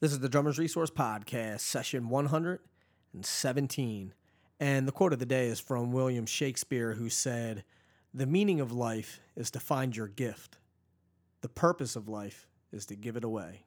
[0.00, 4.14] This is the Drummers Resource Podcast, session 117.
[4.58, 7.64] And the quote of the day is from William Shakespeare, who said,
[8.14, 10.56] The meaning of life is to find your gift,
[11.42, 13.66] the purpose of life is to give it away.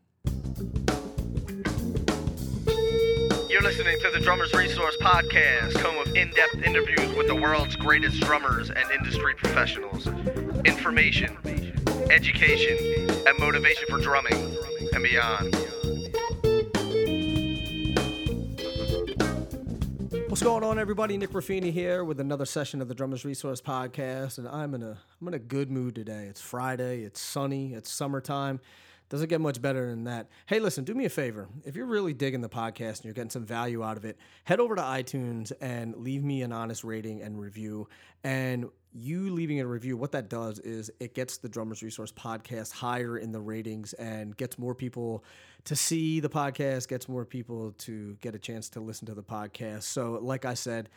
[3.48, 7.76] You're listening to the Drummers Resource Podcast, home of in depth interviews with the world's
[7.76, 10.08] greatest drummers and industry professionals.
[10.66, 11.38] Information,
[12.10, 14.58] education, and motivation for drumming
[14.94, 15.56] and beyond.
[20.34, 21.16] What's going on, everybody?
[21.16, 24.98] Nick Ruffini here with another session of the Drummers Resource Podcast, and I'm in a
[25.22, 26.26] I'm in a good mood today.
[26.28, 28.60] It's Friday, it's sunny, it's summertime.
[29.14, 30.28] Doesn't get much better than that.
[30.48, 31.48] Hey, listen, do me a favor.
[31.66, 34.60] If you're really digging the podcast and you're getting some value out of it, head
[34.60, 37.88] over to iTunes and leave me an honest rating and review.
[38.24, 42.72] And you leaving a review, what that does is it gets the Drummers Resource podcast
[42.72, 45.24] higher in the ratings and gets more people
[45.66, 49.22] to see the podcast, gets more people to get a chance to listen to the
[49.22, 49.84] podcast.
[49.84, 50.90] So, like I said,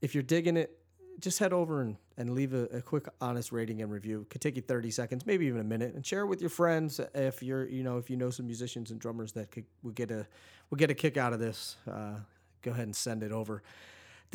[0.00, 0.78] if you're digging it,
[1.20, 4.22] just head over and, and leave a, a, quick honest rating and review.
[4.22, 6.50] It could take you 30 seconds maybe even a minute and share it with your
[6.50, 9.94] friends if you're you know if you know some musicians and drummers that could would
[9.94, 10.26] get a
[10.70, 12.14] would get a kick out of this uh,
[12.62, 13.62] go ahead and send it over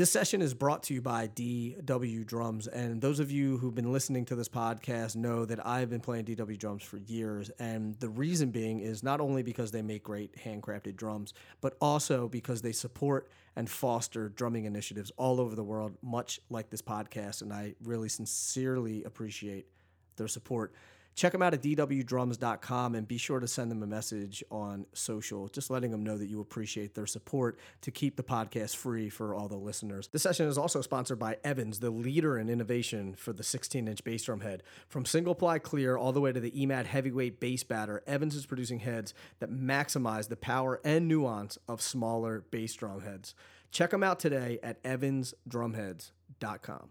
[0.02, 2.66] this session is brought to you by DW Drums.
[2.66, 6.26] And those of you who've been listening to this podcast know that I've been playing
[6.26, 7.52] DW drums for years.
[7.60, 12.28] And the reason being is not only because they make great handcrafted drums, but also
[12.28, 17.44] because they support and foster drumming initiatives all over the world, much like this podcast.
[17.44, 19.68] And I really sincerely appreciate
[20.16, 20.74] their support
[21.16, 25.48] check them out at dwdrums.com and be sure to send them a message on social,
[25.50, 29.36] just letting them know that you appreciate their support to keep the podcast free for
[29.36, 30.10] all the listeners.
[30.12, 34.04] This session is also sponsored by Evans, the leader in innovation for the 16 inch
[34.04, 34.64] bass drum head.
[34.88, 38.46] From single ply clear all the way to the EMAD heavyweight bass batter, Evans is
[38.46, 43.36] producing heads that maximize the power and nuance of smaller bass drum heads.
[43.72, 46.90] Check them out today at evansdrumheads.com.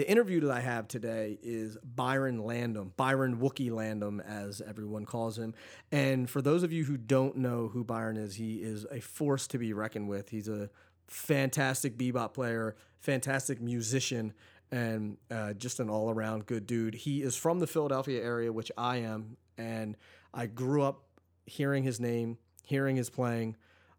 [0.00, 5.38] The interview that I have today is Byron Landham, Byron Wookie Landham, as everyone calls
[5.38, 5.52] him.
[5.92, 9.46] And for those of you who don't know who Byron is, he is a force
[9.48, 10.30] to be reckoned with.
[10.30, 10.70] He's a
[11.06, 14.32] fantastic bebop player, fantastic musician,
[14.72, 16.94] and uh, just an all around good dude.
[16.94, 19.98] He is from the Philadelphia area, which I am, and
[20.32, 21.04] I grew up
[21.44, 23.54] hearing his name, hearing his playing,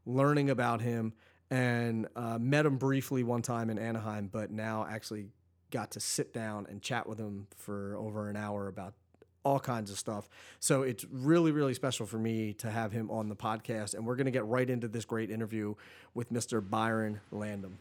[0.08, 1.14] learning about him,
[1.52, 5.28] and uh, met him briefly one time in Anaheim, but now actually
[5.72, 8.94] got to sit down and chat with him for over an hour about
[9.44, 10.30] all kinds of stuff.
[10.60, 13.96] So it's really, really special for me to have him on the podcast.
[13.96, 15.76] And we're going to get right into this great interview
[16.14, 16.68] with Mr.
[16.68, 17.74] Byron Landham.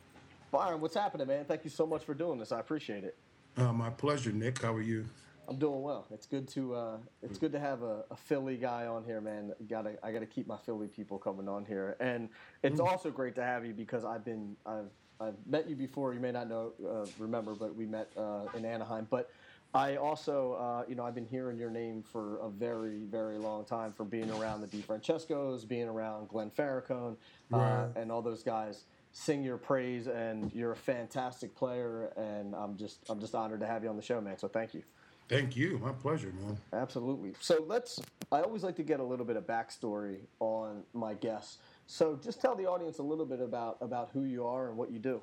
[0.50, 1.44] Byron, what's happening, man?
[1.44, 2.50] Thank you so much for doing this.
[2.50, 3.16] I appreciate it.
[3.56, 4.62] Uh, my pleasure, Nick.
[4.62, 5.04] How are you?
[5.48, 6.06] I'm doing well.
[6.12, 9.52] It's good to uh, it's good to have a, a, Philly guy on here, man.
[9.68, 12.28] Gotta I gotta keep my Philly people coming on here, and
[12.62, 12.86] it's mm.
[12.86, 16.14] also great to have you because I've been I've I've met you before.
[16.14, 19.06] You may not know, uh, remember, but we met uh, in Anaheim.
[19.10, 19.30] But
[19.74, 23.64] I also, uh, you know, I've been hearing your name for a very, very long
[23.64, 27.16] time from being around the DeFrancescos, being around Glenn Ferracone,
[27.52, 27.88] uh, right.
[27.96, 30.06] and all those guys sing your praise.
[30.06, 33.96] And you're a fantastic player, and I'm just, I'm just honored to have you on
[33.96, 34.38] the show, man.
[34.38, 34.82] So thank you.
[35.28, 35.78] Thank you.
[35.78, 36.58] My pleasure, man.
[36.72, 37.34] Absolutely.
[37.38, 38.00] So let's.
[38.32, 41.58] I always like to get a little bit of backstory on my guests.
[41.90, 44.92] So just tell the audience a little bit about about who you are and what
[44.92, 45.20] you do.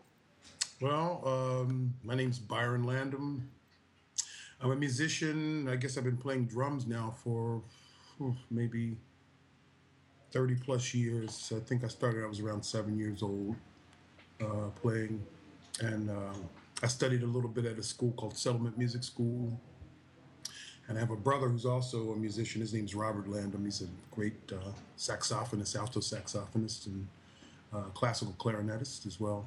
[0.81, 3.39] Well, um, my name's Byron Landham.
[4.59, 5.69] I'm a musician.
[5.69, 7.61] I guess I've been playing drums now for
[8.51, 8.97] maybe
[10.33, 11.53] 30 plus years.
[11.55, 13.55] I think I started, I was around seven years old
[14.41, 15.23] uh, playing.
[15.79, 16.33] And uh,
[16.83, 19.57] I studied a little bit at a school called Settlement Music School
[20.87, 22.61] and I have a brother who's also a musician.
[22.61, 23.65] His name's Robert Landham.
[23.65, 27.07] He's a great uh, saxophonist, alto saxophonist, and
[27.73, 29.45] uh, classical clarinetist as well.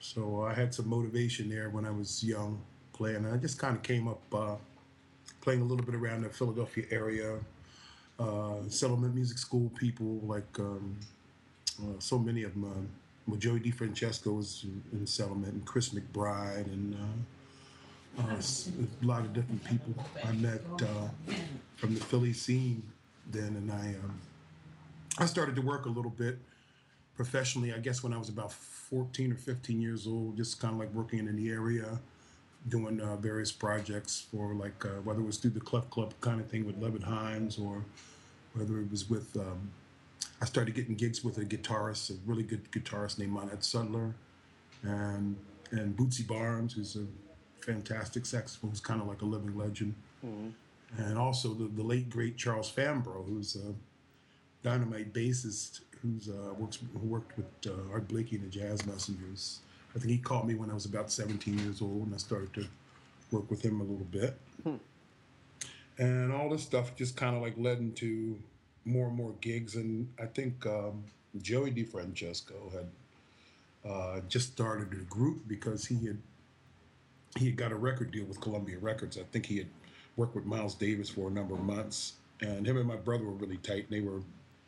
[0.00, 2.60] So I had some motivation there when I was young
[2.92, 3.24] playing.
[3.24, 4.56] And I just kind of came up uh,
[5.40, 7.38] playing a little bit around the Philadelphia area.
[8.18, 10.96] Uh, settlement music school people, like um,
[11.80, 12.64] uh, so many of them.
[12.64, 12.86] Uh,
[13.26, 16.96] well, Joey DeFrancesco was in Settlement, and Chris McBride, and
[18.18, 18.40] uh,
[19.02, 19.94] a lot of different people
[20.24, 21.34] I met uh,
[21.76, 22.82] from the Philly scene
[23.30, 24.20] then, and I um,
[25.18, 26.38] I started to work a little bit
[27.14, 27.72] professionally.
[27.72, 30.92] I guess when I was about 14 or 15 years old, just kind of like
[30.94, 31.98] working in the area,
[32.68, 36.40] doing uh, various projects for like uh, whether it was through the Clef Club kind
[36.40, 37.84] of thing with Lovett Hines or
[38.54, 39.36] whether it was with.
[39.36, 39.70] Um,
[40.40, 44.14] I started getting gigs with a guitarist, a really good guitarist named Monnette Sudler,
[44.82, 45.36] and
[45.70, 47.04] and Bootsy Barnes, who's a
[47.60, 49.94] fantastic saxophone, who's kind of like a living legend.
[50.24, 51.02] Mm-hmm.
[51.02, 53.74] And also the, the late great Charles Fambrough, who's a
[54.62, 59.60] Dynamite bassist who's uh, works who worked with uh, Art Blakey and the Jazz Messengers.
[59.94, 62.52] I think he called me when I was about 17 years old, and I started
[62.54, 62.66] to
[63.30, 64.38] work with him a little bit.
[64.62, 64.76] Hmm.
[65.98, 68.38] And all this stuff just kind of like led into
[68.84, 69.74] more and more gigs.
[69.74, 71.04] And I think um,
[71.42, 76.18] Joey DeFrancesco had uh, just started a group because he had
[77.38, 79.18] he had got a record deal with Columbia Records.
[79.18, 79.68] I think he had
[80.16, 83.32] worked with Miles Davis for a number of months, and him and my brother were
[83.32, 83.88] really tight.
[83.90, 84.20] They were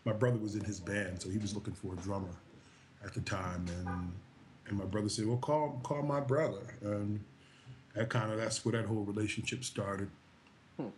[0.04, 2.34] my brother was in his band, so he was looking for a drummer
[3.04, 4.12] at the time, and
[4.66, 7.20] and my brother said, "Well, call call my brother," and
[7.94, 10.08] that kind of that's where that whole relationship started.
[10.76, 10.88] Hmm.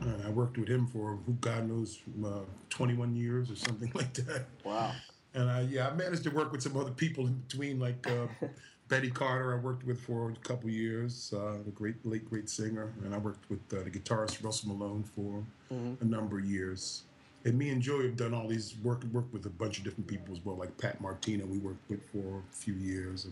[0.00, 4.12] And I worked with him for who God knows, uh, 21 years or something like
[4.14, 4.46] that.
[4.64, 4.92] Wow.
[5.34, 8.26] And I yeah, I managed to work with some other people in between, like uh,
[8.88, 9.54] Betty Carter.
[9.54, 13.18] I worked with for a couple years, uh, the great late great singer, and I
[13.18, 15.42] worked with uh, the guitarist Russell Malone for
[15.72, 15.94] mm-hmm.
[16.02, 17.02] a number of years.
[17.46, 20.06] And me and Joey have done all these work work with a bunch of different
[20.06, 21.46] people as well, like Pat Martino.
[21.46, 23.26] We worked with for a few years.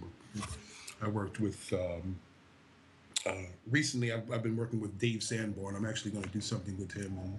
[1.03, 1.73] I worked with.
[1.73, 2.17] Um,
[3.25, 3.35] uh,
[3.71, 5.77] recently, I've, I've, been working with Dave Sanborn.
[5.77, 7.39] I'm actually going to do something with him in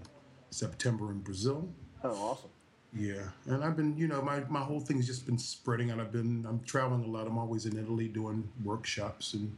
[0.49, 1.67] September in Brazil.
[2.05, 2.49] Oh, awesome.
[2.95, 5.99] Yeah, and I've been, you know, my, my whole thing's just been spreading out.
[5.99, 7.25] I've been, I'm traveling a lot.
[7.25, 9.55] I'm always in Italy doing workshops, and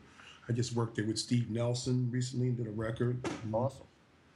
[0.48, 3.18] I just worked there with Steve Nelson recently and did a record.
[3.52, 3.86] Awesome.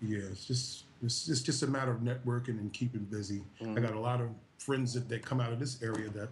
[0.01, 3.41] Yeah, it's just it's, it's just a matter of networking and keeping busy.
[3.61, 3.77] Mm-hmm.
[3.77, 6.29] I got a lot of friends that, that come out of this area that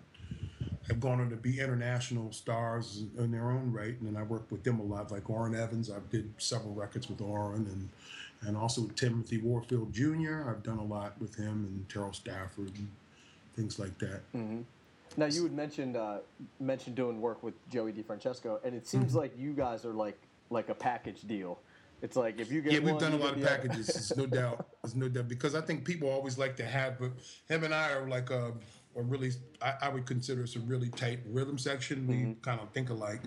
[0.88, 4.64] have gone on to be international stars in their own right, and I work with
[4.64, 5.90] them a lot, like Orrin Evans.
[5.90, 7.90] I did several records with Orrin, and
[8.42, 10.50] and also Timothy Warfield Jr.
[10.50, 12.90] I've done a lot with him and Terrell Stafford and
[13.56, 14.22] things like that.
[14.36, 14.62] Mm-hmm.
[15.16, 16.20] Now you had mentioned uh,
[16.60, 19.18] mentioned doing work with Joey DeFrancesco, and it seems mm-hmm.
[19.18, 20.20] like you guys are like
[20.50, 21.60] like a package deal.
[22.02, 23.88] It's like if you get yeah, we've done a lot of packages.
[23.88, 24.68] There's no doubt.
[24.84, 27.12] There's no doubt because I think people always like to have, but
[27.50, 28.54] him and I are like a,
[28.96, 29.32] a really
[29.62, 32.06] I, I would consider us a really tight rhythm section.
[32.06, 32.42] We mm-hmm.
[32.42, 33.22] kind of think alike.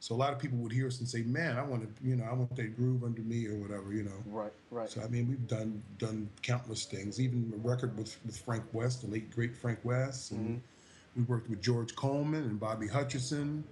[0.00, 2.16] So a lot of people would hear us and say, "Man, I want to, you
[2.16, 4.88] know, I want that groove under me or whatever, you know." Right, right.
[4.88, 7.20] So I mean, we've done done countless things.
[7.20, 11.20] Even a record with with Frank Wess, the late great Frank Wess, and mm-hmm.
[11.20, 13.62] we worked with George Coleman and Bobby Hutcherson.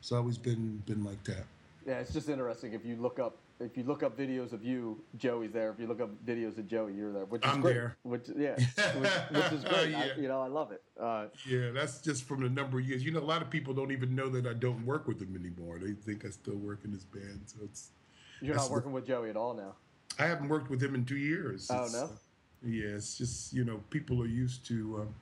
[0.00, 1.44] it's always been been like that.
[1.86, 5.02] Yeah, it's just interesting if you look up if you look up videos of you,
[5.16, 5.70] Joey's there.
[5.70, 7.24] If you look up videos of Joey, you're there.
[7.24, 7.74] Which is I'm great.
[7.74, 7.96] there.
[8.02, 8.56] Which yeah,
[8.98, 9.90] which, which is great.
[9.90, 10.08] yeah.
[10.16, 10.82] I, you know, I love it.
[11.00, 13.04] Uh, yeah, that's just from the number of years.
[13.04, 15.36] You know, a lot of people don't even know that I don't work with him
[15.38, 15.78] anymore.
[15.78, 17.42] They think I still work in his band.
[17.46, 17.90] So it's
[18.40, 19.74] you're not working the, with Joey at all now.
[20.18, 21.68] I haven't worked with him in two years.
[21.70, 22.04] Oh it's, no.
[22.04, 22.08] Uh,
[22.64, 25.14] yeah, it's just you know people are used to um,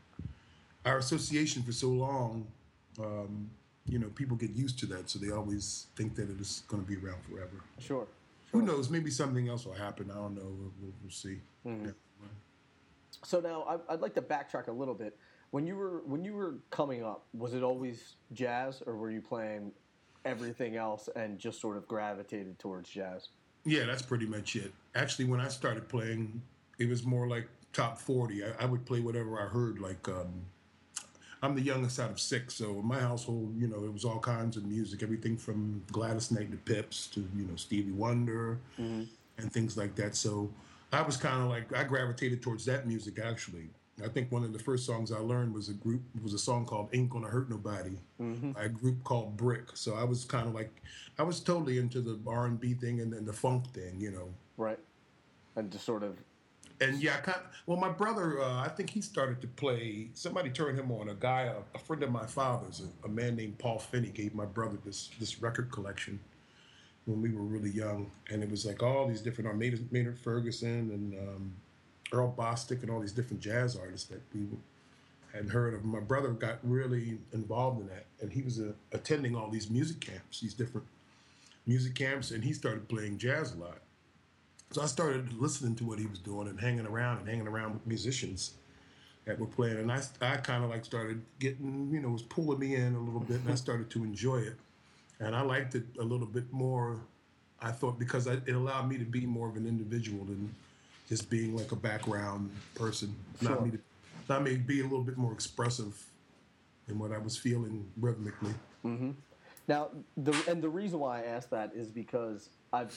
[0.86, 2.46] our association for so long.
[2.98, 3.50] Um,
[3.86, 6.84] you know, people get used to that, so they always think that it is going
[6.84, 7.64] to be around forever.
[7.80, 8.06] Sure.
[8.52, 8.90] Who knows?
[8.90, 10.10] Maybe something else will happen.
[10.10, 10.42] I don't know.
[10.42, 11.40] We'll, we'll, we'll see.
[11.66, 11.86] Mm-hmm.
[11.86, 11.92] Yeah.
[13.24, 15.16] So now I, I'd like to backtrack a little bit.
[15.50, 19.20] When you were when you were coming up, was it always jazz, or were you
[19.20, 19.72] playing
[20.24, 23.28] everything else and just sort of gravitated towards jazz?
[23.64, 24.72] Yeah, that's pretty much it.
[24.94, 26.42] Actually, when I started playing,
[26.78, 28.44] it was more like top forty.
[28.44, 30.46] I, I would play whatever I heard, like um,
[31.42, 34.20] I'm the youngest out of six, so in my household, you know, it was all
[34.20, 39.02] kinds of music, everything from Gladys Knight the Pips to you know Stevie Wonder mm-hmm.
[39.38, 40.14] and things like that.
[40.14, 40.50] So
[40.92, 43.70] I was kind of like I gravitated towards that music actually.
[44.02, 46.64] I think one of the first songs I learned was a group was a song
[46.64, 48.52] called "Ain't Gonna Hurt Nobody" mm-hmm.
[48.52, 49.76] by a group called Brick.
[49.76, 50.82] So I was kind of like
[51.18, 54.12] I was totally into the R and B thing and then the funk thing, you
[54.12, 54.28] know.
[54.56, 54.78] Right,
[55.56, 56.16] and just sort of
[56.80, 60.08] and yeah, I kind of, well, my brother, uh, I think he started to play.
[60.14, 61.08] Somebody turned him on.
[61.08, 64.34] A guy, a, a friend of my father's, a, a, man named Paul Finney, gave
[64.34, 66.18] my brother this this record collection
[67.06, 70.18] when we were really young, and it was like all these different, uh, Maynard, Maynard
[70.18, 71.52] Ferguson and um,
[72.12, 74.46] Earl Bostic and all these different jazz artists that we
[75.32, 75.84] had heard of.
[75.84, 80.00] My brother got really involved in that, and he was uh, attending all these music
[80.00, 80.86] camps, these different
[81.66, 83.78] music camps, and he started playing jazz a lot
[84.72, 87.74] so I started listening to what he was doing and hanging around and hanging around
[87.74, 88.54] with musicians
[89.26, 89.78] that were playing.
[89.78, 92.98] And I, I kind of like started getting, you know, was pulling me in a
[92.98, 94.56] little bit and I started to enjoy it.
[95.20, 97.00] And I liked it a little bit more,
[97.60, 100.52] I thought, because I, it allowed me to be more of an individual than
[101.08, 103.14] just being like a background person.
[103.40, 103.50] Sure.
[103.50, 103.78] Not me to,
[104.28, 106.02] not me be a little bit more expressive
[106.88, 108.54] in what I was feeling rhythmically.
[108.84, 109.10] Mm-hmm.
[109.68, 112.94] Now, the, and the reason why I asked that is because I've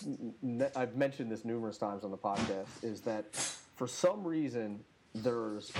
[0.75, 3.35] I've mentioned this numerous times on the podcast is that
[3.75, 4.79] for some reason
[5.13, 5.71] there's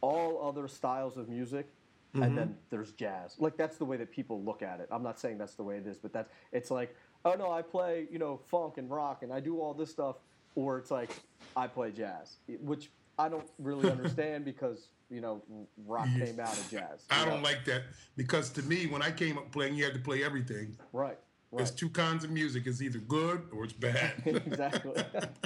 [0.00, 1.68] all other styles of music
[2.14, 2.22] mm-hmm.
[2.22, 3.36] and then there's jazz.
[3.38, 4.88] Like that's the way that people look at it.
[4.90, 7.62] I'm not saying that's the way it is, but that's it's like, oh no, I
[7.62, 10.16] play, you know, funk and rock and I do all this stuff
[10.56, 11.10] or it's like
[11.54, 15.40] I play jazz, which I don't really understand because you know
[15.86, 17.04] rock came out of jazz.
[17.10, 17.82] I you don't like that
[18.16, 20.76] because to me, when I came up playing, you had to play everything.
[20.92, 21.18] Right.
[21.52, 21.78] There's Right.
[21.78, 22.66] two kinds of music.
[22.66, 24.12] It's either good or it's bad.
[24.26, 25.02] exactly.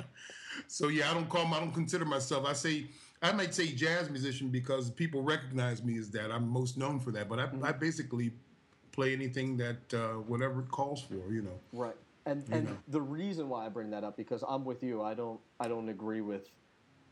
[0.66, 1.46] so yeah, I don't call.
[1.54, 2.46] I don't consider myself.
[2.46, 2.86] I say
[3.22, 6.30] I might say jazz musician because people recognize me as that.
[6.32, 7.28] I'm most known for that.
[7.28, 7.64] But I, Mm-hmm.
[7.64, 8.32] I basically
[8.92, 11.32] play anything that uh, whatever it calls for.
[11.32, 11.60] You know.
[11.72, 11.96] Right.
[12.26, 12.76] And and know.
[12.88, 15.02] the reason why I bring that up because I'm with you.
[15.02, 16.48] I don't I don't agree with,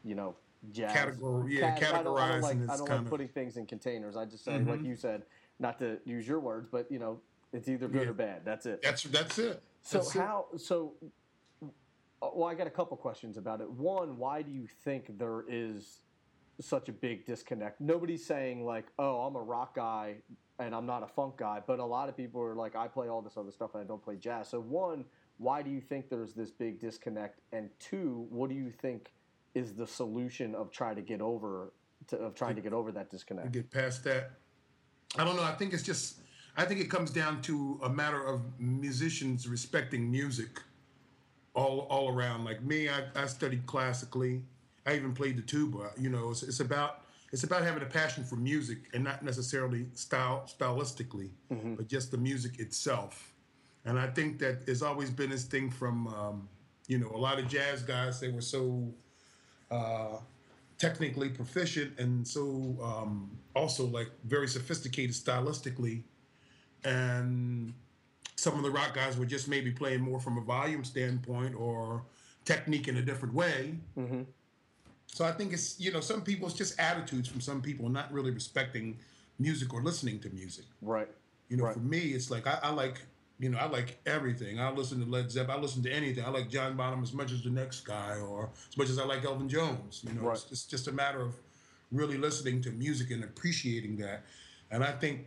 [0.04, 0.34] you know,
[0.72, 0.92] jazz.
[0.92, 3.56] Categor- yeah, Cat- I don't, I don't like categorizing I don't like of- putting things
[3.58, 4.16] in containers.
[4.16, 5.22] I just say like you said,
[5.58, 7.20] not to use your words, but you know,
[7.52, 8.08] it's either good Yeah.
[8.10, 8.44] or bad.
[8.44, 8.82] That's it.
[8.82, 9.62] That's that's it.
[9.82, 10.18] So That's it.
[10.18, 10.94] how so?
[11.62, 11.66] uh,
[12.34, 13.70] Well, I got a couple questions about it.
[13.70, 16.00] One, why do you think there is
[16.60, 17.80] such a big disconnect?
[17.80, 20.16] Nobody's saying like, "Oh, I'm a rock guy
[20.58, 23.08] and I'm not a funk guy," but a lot of people are like, "I play
[23.08, 25.04] all this other stuff and I don't play jazz." So one,
[25.38, 27.40] why do you think there's this big disconnect?
[27.52, 29.12] And two, what do you think
[29.54, 31.72] is the solution of trying to get over
[32.08, 33.52] to, of trying to get over that disconnect?
[33.52, 34.32] get past that.
[35.16, 35.44] I don't know.
[35.44, 36.20] I think it's just.
[36.58, 40.60] I think it comes down to a matter of musicians respecting music,
[41.54, 42.44] all all around.
[42.44, 44.42] Like me, I, I studied classically.
[44.84, 45.92] I even played the tuba.
[45.96, 49.86] You know, it's, it's about it's about having a passion for music and not necessarily
[49.94, 51.30] style stylistically,
[51.76, 53.32] but just the music itself.
[53.84, 56.48] And I think that there's always been this thing from, um,
[56.88, 58.18] you know, a lot of jazz guys.
[58.18, 58.92] They were so
[59.70, 60.16] uh,
[60.76, 66.02] technically proficient and so um, also like very sophisticated stylistically
[66.84, 67.72] and
[68.36, 72.02] some of the rock guys were just maybe playing more from a volume standpoint or
[72.44, 74.22] technique in a different way mm-hmm.
[75.06, 78.10] so i think it's you know some people it's just attitudes from some people not
[78.12, 78.96] really respecting
[79.38, 81.08] music or listening to music Right.
[81.48, 81.74] you know, Right.
[81.74, 83.00] for me, it's like I, I like,
[83.38, 84.58] you know, I like everything.
[84.58, 85.58] I listen to Led Zeppelin.
[85.58, 86.24] I listen to anything.
[86.24, 89.04] I like John Bonham as much as the next guy, or as much as I
[89.04, 90.02] like Elvin Jones.
[90.04, 90.52] You know, it's, Right.
[90.52, 91.34] it's just a matter of
[91.92, 94.24] really listening to music and appreciating that.
[94.72, 95.26] And I think,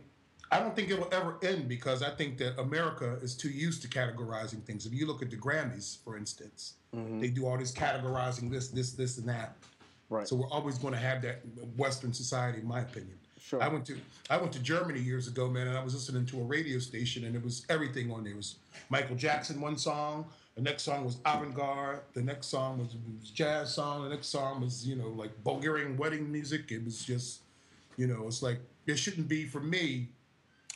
[0.52, 3.88] I don't think it'll ever end because I think that America is too used to
[3.88, 4.86] categorizing things.
[4.86, 7.20] If you look at the Grammys, for instance, mm-hmm.
[7.20, 9.56] they do all this categorizing this, this, this, and that.
[10.10, 10.28] Right.
[10.28, 11.40] So we're always going to have that
[11.76, 13.18] Western society, in my opinion.
[13.40, 13.62] Sure.
[13.62, 13.96] I went to
[14.30, 17.24] I went to Germany years ago, man, and I was listening to a radio station,
[17.24, 18.34] and it was everything on there.
[18.34, 18.56] It was
[18.88, 22.88] Michael Jackson one song, the next song was avant-garde, the next song was,
[23.20, 26.70] was jazz song, the next song was you know like Bulgarian wedding music.
[26.70, 27.40] It was just,
[27.96, 30.08] you know, it's like it shouldn't be for me.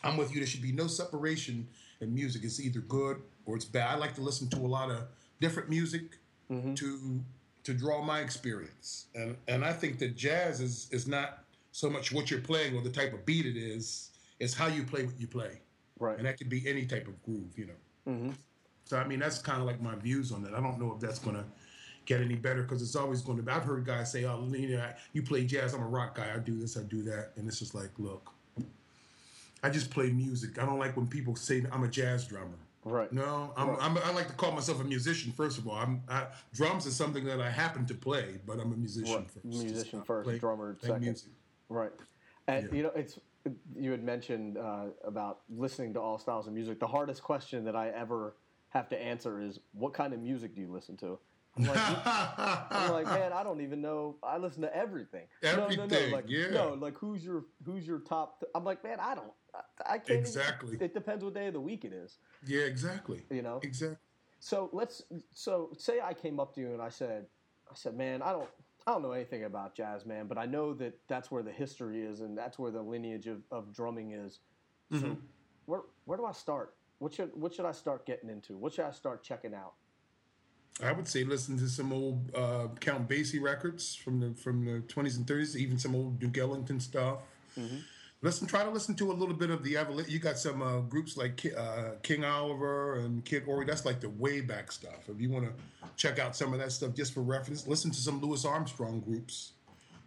[0.06, 0.40] I'm with you.
[0.40, 1.66] There should be no separation
[2.00, 2.42] in music.
[2.44, 3.90] It's either good or it's bad.
[3.90, 5.04] I like to listen to a lot of
[5.40, 7.20] different music to
[7.64, 12.12] to draw my experience, and and I think that jazz is is not so much
[12.12, 14.10] what you're playing or the type of beat it is.
[14.38, 15.60] It's how you play what you play,
[15.98, 16.16] Right.
[16.16, 18.12] and that could be any type of groove, you know.
[18.12, 18.30] Mm-hmm.
[18.84, 20.54] So I mean, that's kind of like my views on that.
[20.54, 21.44] I don't know if that's gonna
[22.04, 23.50] get any better because it's always going to be.
[23.50, 25.74] I've heard guys say, "Oh, you know, you play jazz.
[25.74, 26.32] I'm a rock guy.
[26.32, 26.76] I do this.
[26.76, 28.30] I do that," and it's just like, look,
[29.66, 30.62] I just play music.
[30.62, 32.56] I don't like when people say I'm a jazz drummer.
[32.84, 33.12] Right.
[33.12, 33.78] No, I'm, Right.
[33.80, 35.32] I'm, I like to call myself a musician.
[35.32, 38.72] First of all, I'm I, drums is something that I happen to play, but I'm
[38.72, 39.28] a musician Right.
[39.28, 39.44] first.
[39.44, 41.00] Musician first, play- drummer second.
[41.00, 41.30] music.
[41.68, 41.90] Right.
[42.46, 42.76] And Yeah.
[42.76, 43.18] you know, it's
[43.76, 46.78] you had mentioned uh, about listening to all styles of music.
[46.78, 48.36] The hardest question that I ever
[48.68, 51.18] have to answer is, "What kind of music do you listen to?"
[51.56, 51.78] I'm like,
[52.70, 54.16] I'm like, man, I don't even know.
[54.22, 55.26] I listen to everything.
[55.42, 55.98] No, no, no.
[56.12, 56.50] Like, yeah.
[56.50, 58.44] no, like who's your who's your top?
[58.54, 59.32] I'm like, man, I don't.
[59.86, 60.10] I, can't.
[60.10, 60.76] even- Exactly.
[60.80, 62.18] it depends what day of the week it is.
[62.46, 63.22] yeah, exactly.
[63.30, 63.60] You know.
[63.62, 63.96] Exactly.
[64.40, 65.02] So let's.
[65.32, 67.26] So say I came up to you and I said,
[67.70, 68.48] I said, man, I don't.
[68.88, 72.02] I don't know anything about jazz, man, but I know that that's where the history
[72.02, 74.38] is and that's where the lineage of, of drumming is.
[75.00, 75.16] So
[75.64, 76.74] where where do I start?
[77.00, 78.56] What should what should I start getting into?
[78.56, 79.72] What should I start checking out?
[80.80, 84.80] I would say listen to some old uh, Count Basie records from the from the
[84.82, 87.18] 20s and 30s, even some old Duke Ellington stuff.
[88.22, 90.80] Listen, try to listen to a little bit of the evolu- You got some uh,
[90.80, 93.66] groups like Ki- uh, King Oliver and Kid Ory.
[93.66, 95.08] That's like the way back stuff.
[95.08, 95.52] If you want to
[95.96, 99.52] check out some of that stuff just for reference, listen to some Louis Armstrong groups.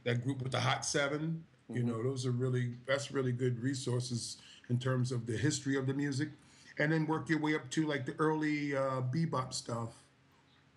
[0.06, 4.38] That group with the Hot 7 You know, those are really that's really good resources
[4.70, 6.30] in terms of the history of the music,
[6.80, 9.90] and then work your way up to like the early uh, bebop stuff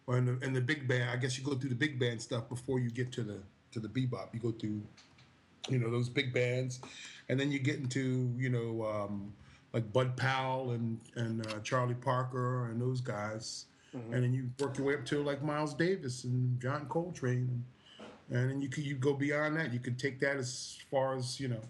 [0.06, 1.08] or in the, in the big band.
[1.10, 3.38] I guess you go through the big band stuff before you get to the
[3.72, 4.34] to the bebop.
[4.34, 4.82] You go through,
[5.68, 6.80] you know, those big bands,
[7.28, 9.32] and then you get into you know um,
[9.72, 14.76] like Bud Powell and and uh, Charlie Parker and those guys, and then you work
[14.78, 17.64] your way up to like Miles Davis and John Coltrane,
[18.28, 19.72] and, and then you could you go beyond that.
[19.72, 21.60] You could take that as far as you know.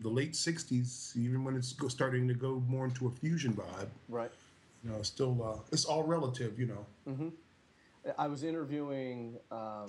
[0.00, 3.86] The late '60s, even when it's go, starting to go more into a fusion vibe,
[4.08, 4.32] Right.
[4.82, 6.84] you know, still uh, it's all relative, you know.
[8.18, 9.86] I was interviewing um,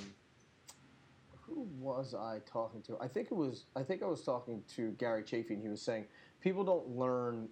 [1.45, 2.97] who was I talking to?
[3.01, 5.81] I think it was I think I was talking to Gary Chaffee, and he was
[5.81, 6.05] saying
[6.41, 7.49] people don't learn.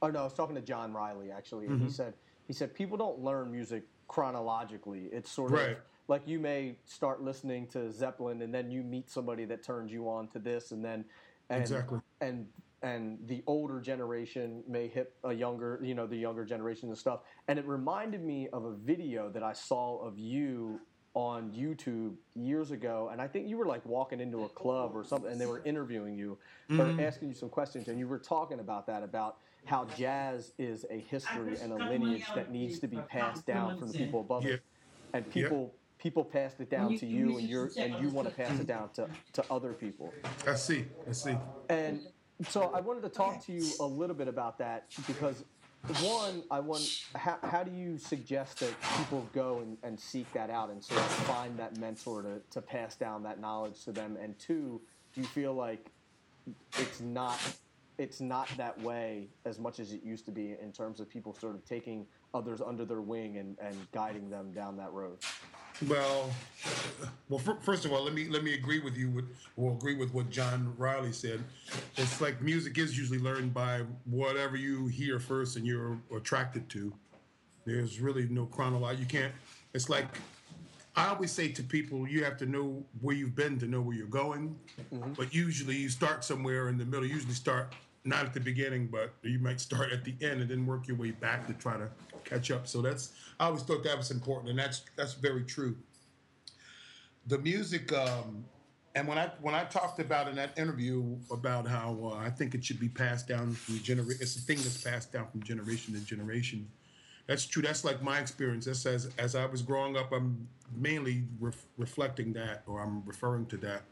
[0.00, 1.92] Oh no, I was talking to John Riley actually, and he mm-hmm.
[1.92, 2.14] said
[2.46, 5.08] he said people don't learn music chronologically.
[5.12, 5.70] It's sort Right.
[5.70, 5.76] of
[6.08, 10.08] like you may start listening to Zeppelin, and then you meet somebody that turns you
[10.08, 11.04] on to this, and then
[11.48, 12.00] and, Exactly.
[12.20, 12.46] and
[12.82, 17.20] and the older generation may hit a younger, you know, the younger generation and stuff.
[17.46, 20.80] And it reminded me of a video that I saw of you
[21.14, 25.04] on YouTube years ago, and I think you were like walking into a club or
[25.04, 26.38] something, and they were interviewing you
[26.70, 27.00] or mm-hmm.
[27.00, 30.98] asking you some questions, and you were talking about that about how jazz is a
[30.98, 34.54] history and a lineage that needs to be passed down from the people above Yeah.
[34.54, 34.62] it,
[35.12, 38.58] and people people passed it down to you, and you're and you want to pass
[38.58, 40.12] it down to to other people.
[40.46, 40.86] I see.
[41.08, 41.36] I see.
[41.68, 42.00] And
[42.48, 45.44] so I wanted to talk to you a little bit about that because
[46.00, 50.48] one, I want how, how do you suggest that people go and, and seek that
[50.48, 54.16] out and sort of find that mentor to, to pass down that knowledge to them?
[54.20, 54.80] And two,
[55.14, 55.90] do you feel like
[56.78, 57.38] it's not
[57.98, 61.36] it's not that way as much as it used to be in terms of people
[61.38, 65.18] sort of taking others under their wing and, and guiding them down that road?
[65.88, 66.30] Well,
[67.28, 67.38] well.
[67.38, 69.24] fir- First of all, let me let me agree with you with
[69.56, 71.42] or agree with what John Riley said.
[71.96, 76.92] It's like music is usually learned by whatever you hear first and you're attracted to.
[77.64, 79.00] There's really no chronology.
[79.00, 79.32] You can't.
[79.74, 80.06] It's like
[80.94, 83.96] I always say to people, you have to know where you've been to know where
[83.96, 84.54] you're going.
[84.92, 85.14] Mm-hmm.
[85.14, 87.06] But usually, you start somewhere in the middle.
[87.06, 90.50] You usually start not at the beginning, but you might start at the end and
[90.50, 91.88] then work your way back to try to
[92.24, 92.66] catch up.
[92.66, 95.76] So that's I always thought that was important, and that's that's very true.
[97.28, 98.44] The music, um,
[98.94, 102.54] and when I when I talked about in that interview about how uh, I think
[102.54, 105.94] it should be passed down from generation, it's a thing that's passed down from generation
[105.94, 106.68] to generation.
[107.28, 107.62] That's true.
[107.62, 108.64] That's like my experience.
[108.64, 113.46] That's as as I was growing up, I'm mainly ref, reflecting that, or I'm referring
[113.46, 113.82] to that.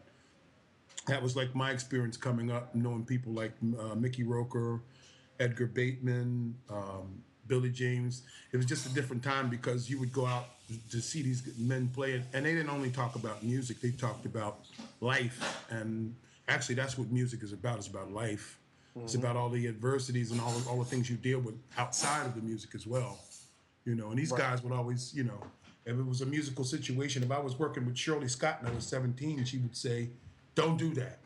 [1.07, 4.81] That was like my experience coming up, knowing people like uh, Mickey Roker,
[5.39, 8.23] Edgar Bateman, um, Billy James.
[8.53, 10.47] It was just a different time because you would go out
[10.91, 14.25] to see these men play, it, and they didn't only talk about music; they talked
[14.27, 14.61] about
[15.01, 15.65] life.
[15.71, 16.15] And
[16.49, 17.79] actually, that's what music is about.
[17.79, 18.59] It's about life.
[18.97, 22.35] It's about all the adversities and all all the things you deal with outside of
[22.35, 23.19] the music as well.
[23.85, 25.41] You know, and these guys would always, you know,
[25.87, 28.73] if it was a musical situation, if I was working with Shirley Scott and I
[28.73, 30.11] was 17, she would say,
[30.55, 31.19] "Don't do that."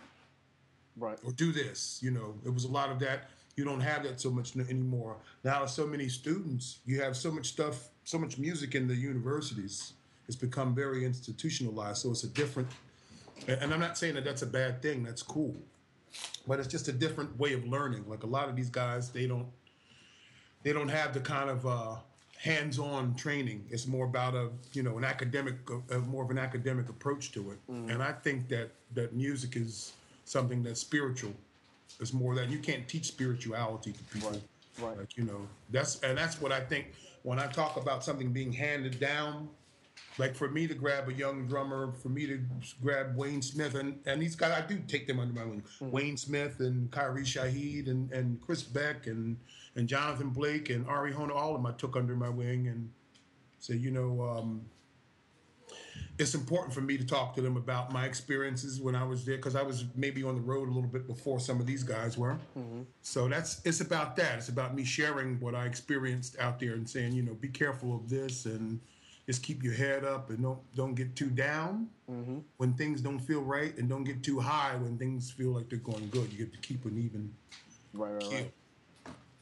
[0.97, 1.19] Right.
[1.25, 1.99] or do this.
[2.03, 3.29] You know, it was a lot of that.
[3.57, 5.17] You don't have that so much anymore.
[5.43, 9.93] Now, so many students, you have so much stuff, so much music in the universities.
[10.29, 11.99] It's become very institutionalized.
[11.99, 12.69] So it's a different,
[13.49, 15.03] and and I'm not saying that that's a bad thing.
[15.03, 15.57] That's cool,
[16.47, 18.05] but it's just a different way of learning.
[18.09, 19.47] Like a lot of these guys, they don't,
[20.63, 21.97] they don't have the kind of uh,
[22.45, 23.65] hands-on training.
[23.71, 27.53] It's more about a, you know, an academic, uh, more of an academic approach to
[27.53, 27.59] it.
[27.69, 29.95] And I think that that music is
[30.27, 31.33] something that's spiritual.
[32.01, 34.31] It's more that you can't teach spirituality to people.
[34.31, 34.43] Right,
[34.83, 34.99] right.
[34.99, 38.53] Like you know, that's and that's what I think when I talk about something being
[38.53, 39.49] handed down.
[40.17, 42.41] Like for me to grab a young drummer, for me to
[42.83, 45.65] grab Wayne Smith, and, and these guys, I do take them under my wing.
[45.81, 49.37] Wayne Smith and Kyrie Shaheed and, and Chris Beck and,
[49.75, 52.91] and Jonathan Blake and Ari Hoenig, all of them I took under my wing and
[53.59, 54.65] say, you know, um,
[56.19, 59.37] it's important for me to talk to them about my experiences when I was there
[59.37, 62.17] because I was maybe on the road a little bit before some of these guys
[62.17, 62.39] were.
[63.03, 64.39] So that's it's about that.
[64.39, 67.97] It's about me sharing what I experienced out there and saying, you know, be careful
[67.97, 68.81] of this and
[69.27, 72.39] just keep your head up and don't don't get too down mm-hmm.
[72.59, 75.79] when things don't feel right and don't get too high when things feel like they're
[75.79, 76.33] going good.
[76.33, 77.33] You have to keep an even
[77.95, 78.31] Right, right, keel.
[78.33, 78.53] right.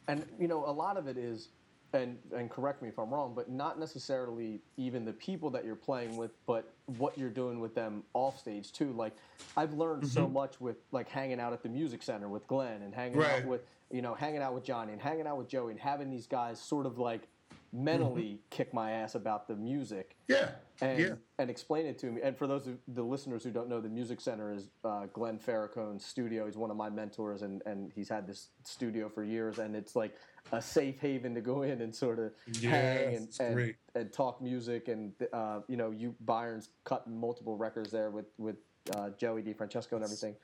[0.08, 1.48] And you know, a lot of it is,
[1.94, 5.76] and and correct me if I'm wrong, but not necessarily even the people that you're
[5.76, 8.92] playing with, but what you're doing with them off stage too.
[8.92, 9.14] Like
[9.56, 10.32] I've learned so mm-hmm.
[10.34, 13.42] much with like hanging out at the music center with Glenn and hanging Right.
[13.42, 16.10] out with you know hanging out with Johnny and hanging out with Joey and having
[16.10, 17.28] these guys sort of like
[17.72, 20.50] mentally kick my ass about the music Yeah.
[20.80, 21.14] and yeah.
[21.38, 22.20] and explain it to me.
[22.22, 25.38] And for those of the listeners who don't know, the Music Center is uh, Glenn
[25.38, 26.44] Ferracone's studio.
[26.46, 29.96] He's one of my mentors, and and he's had this studio for years, and it's
[29.96, 30.14] like
[30.52, 32.32] a safe haven to go in and sort of
[32.62, 34.88] hang and and, and talk music.
[34.88, 38.56] And uh, you know, you Byron's cut multiple records there with with
[38.94, 40.34] uh, Joey DeFrancesco and everything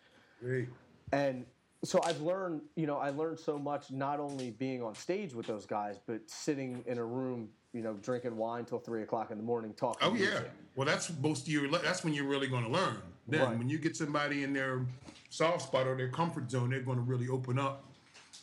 [0.40, 0.68] Great.
[1.12, 1.44] and
[1.84, 5.46] so I've learned, you know, I learned so much not only being on stage with
[5.46, 9.36] those guys, but sitting in a room, you know, drinking wine till three o'clock in
[9.36, 10.08] the morning, talking.
[10.08, 10.40] Oh yeah.
[10.74, 11.68] Well, that's most of your.
[11.68, 12.96] That's when you're really going to learn.
[13.28, 13.58] Then, Right.
[13.58, 14.86] when you get somebody in their
[15.30, 17.84] soft spot or their comfort zone, they're going to really open up.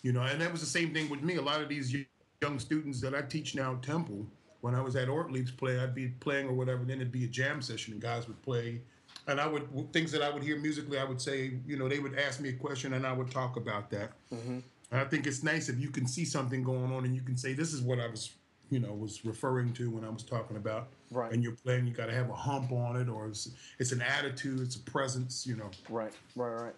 [0.02, 1.36] You know, and that was the same thing with me.
[1.36, 1.96] A lot of these
[2.42, 4.26] young students that I teach now at Temple,
[4.62, 6.84] when I was at Ortlieb's play, I'd be playing or whatever.
[6.84, 8.82] Then it'd be a jam session, and guys would play
[9.28, 11.00] and I would things that I would hear musically.
[11.00, 13.58] I would say, you know, they would ask me a question, and I would talk
[13.58, 14.12] about that.
[14.34, 14.60] Mm-hmm.
[14.92, 17.38] And I think it's nice if you can see something going on, and you can
[17.38, 18.32] say, "This is what I was,
[18.70, 21.32] you know, was referring to when I was talking about." Right.
[21.32, 24.02] And you're playing, you got to have a hump on it, or it's, it's an
[24.02, 25.70] attitude, it's a presence, you know.
[25.88, 26.76] Right, right, right.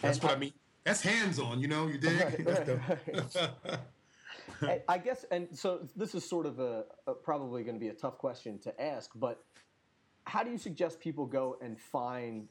[0.00, 0.52] That's and what I, I mean.
[0.84, 1.86] That's hands on, you know.
[1.86, 2.46] You dig?
[2.46, 3.50] Right, right,
[4.62, 4.82] right.
[4.88, 7.94] I guess, and so this is sort of a, a probably going to be a
[7.94, 9.42] tough question to ask, but
[10.24, 12.48] how do you suggest people go and find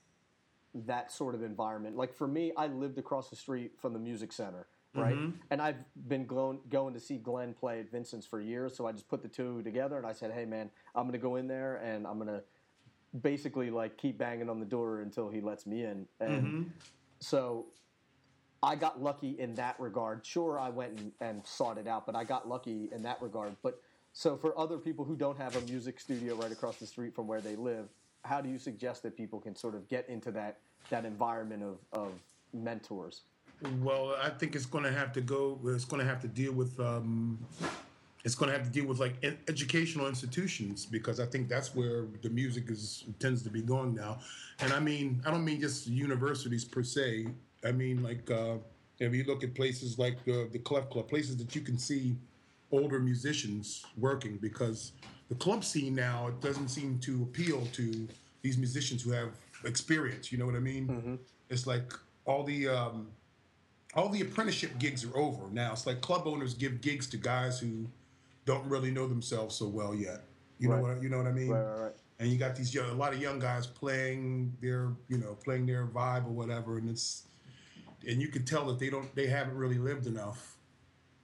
[0.74, 1.96] that sort of environment?
[1.96, 5.16] Like for me, I lived across the street from the music center, right?
[5.16, 5.38] Mm-hmm.
[5.50, 8.92] And I've been going, going to see Glenn play at Vincent's for years, so I
[8.92, 11.48] just put the two together and I said, "Hey, man, I'm going to go in
[11.48, 12.44] there and I'm going to
[13.22, 16.64] basically like keep banging on the door until he lets me in." And mm-hmm.
[17.20, 17.68] so
[18.62, 20.26] I got lucky in that regard.
[20.26, 23.56] Sure, I went and, and sought it out, but I got lucky in that regard.
[23.64, 23.82] But
[24.20, 27.26] so, for other people who don't have a music studio right across the street from
[27.26, 27.88] where they live,
[28.26, 30.58] how do you suggest that people can sort of get into that
[30.90, 32.12] that environment of, of
[32.54, 33.22] mentors?
[33.82, 35.58] Well, I think it's going to have to go.
[35.68, 36.78] It's going to have to deal with.
[36.82, 37.40] Um,
[38.26, 42.04] it's going to have to deal with like educational institutions because I think that's where
[42.22, 44.20] the music is tends to be going now.
[44.60, 47.28] And I mean, I don't mean just universities per se.
[47.64, 48.58] I mean like uh,
[49.00, 52.18] if you look at places like uh, the Clef Club, places that you can see
[52.72, 54.92] older musicians working because
[55.30, 58.08] the club scene now it doesn't seem to appeal to
[58.42, 59.30] these musicians who have
[59.66, 60.32] experience.
[60.32, 60.88] You know what I mean?
[60.88, 61.16] Mm-hmm.
[61.50, 61.94] It's like
[62.26, 63.08] all the um,
[63.96, 65.72] all the apprenticeship gigs are over now.
[65.72, 67.88] It's like club owners give gigs to guys who
[68.46, 70.22] don't really know themselves so well yet.
[70.60, 70.78] You right.
[70.78, 71.50] know what you know what I mean?
[71.50, 71.94] Right, right, right.
[72.20, 75.66] And you got these young, a lot of young guys playing their you know playing
[75.66, 77.24] their vibe or whatever, and it's
[78.08, 80.58] and you can tell that they don't they haven't really lived enough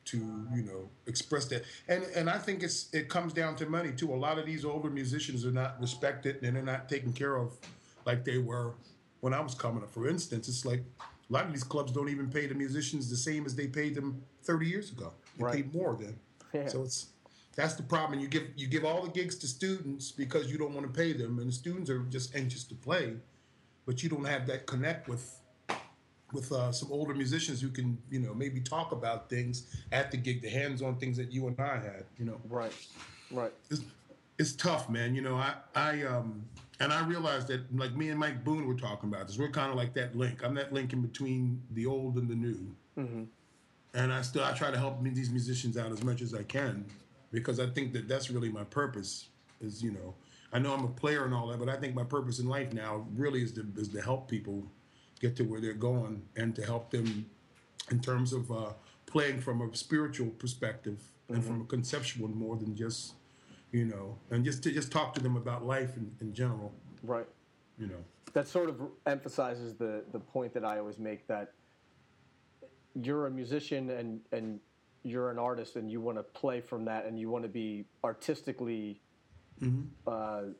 [0.05, 0.17] to
[0.53, 1.63] you know express that.
[1.87, 4.13] And and i think it's it comes down to money too.
[4.13, 7.57] A lot of these older musicians are not respected and they're not taken care of
[8.05, 8.73] like they were
[9.21, 9.91] when i was coming up.
[9.91, 10.83] For instance it's like
[11.29, 13.95] a lot of these clubs don't even pay the musicians the same as they paid
[13.95, 15.11] them 30 years ago.
[15.37, 15.55] They right.
[15.55, 16.17] paid more then.
[16.53, 16.67] Yeah.
[16.67, 17.07] so it's
[17.55, 18.19] that's the problem.
[18.19, 21.13] You give you give all the gigs to students because you don't want to pay
[21.13, 23.15] them and the students are just anxious to play
[23.85, 25.39] but you don't have that connect with
[26.33, 30.17] with uh, some older musicians who can, you know, maybe talk about things at the
[30.17, 32.39] gig, the hands-on things that you and I had, you know.
[32.49, 32.73] Right,
[33.31, 33.53] right.
[33.69, 33.81] It's,
[34.37, 35.15] it's tough, man.
[35.15, 36.43] You know, I, I, um,
[36.79, 39.37] and I realized that, like me and Mike Boone were talking about this.
[39.37, 40.43] We're kind of like that link.
[40.43, 42.75] I'm that link in between the old and the new.
[42.97, 43.23] Mm-hmm.
[43.93, 46.85] And I still, I try to help these musicians out as much as I can
[47.31, 49.29] because I think that that's really my purpose.
[49.61, 50.13] Is you know,
[50.51, 52.73] I know I'm a player and all that, but I think my purpose in life
[52.73, 54.63] now really is to is to help people
[55.19, 57.25] get to where they're going and to help them
[57.91, 58.73] in terms of uh,
[59.05, 60.99] playing from a spiritual perspective
[61.29, 61.47] and mm-hmm.
[61.47, 63.13] from a conceptual more than just
[63.71, 66.73] you know and just to just talk to them about life in, in general
[67.03, 67.27] right
[67.77, 71.53] you know that sort of emphasizes the the point that i always make that
[73.01, 74.59] you're a musician and and
[75.03, 77.85] you're an artist and you want to play from that and you want to be
[78.03, 78.99] artistically
[79.61, 79.83] mm-hmm.
[80.07, 80.51] uh,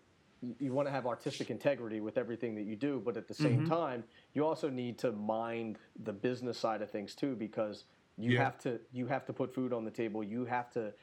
[0.60, 3.62] you want to have artistic integrity with everything that you do, but at the same
[3.62, 3.70] mm-hmm.
[3.70, 4.04] time,
[4.34, 7.86] you also need to mind the business side of things too, because
[8.18, 8.44] you yeah.
[8.44, 10.24] have to you have to put food on the table.
[10.24, 10.94] You have to,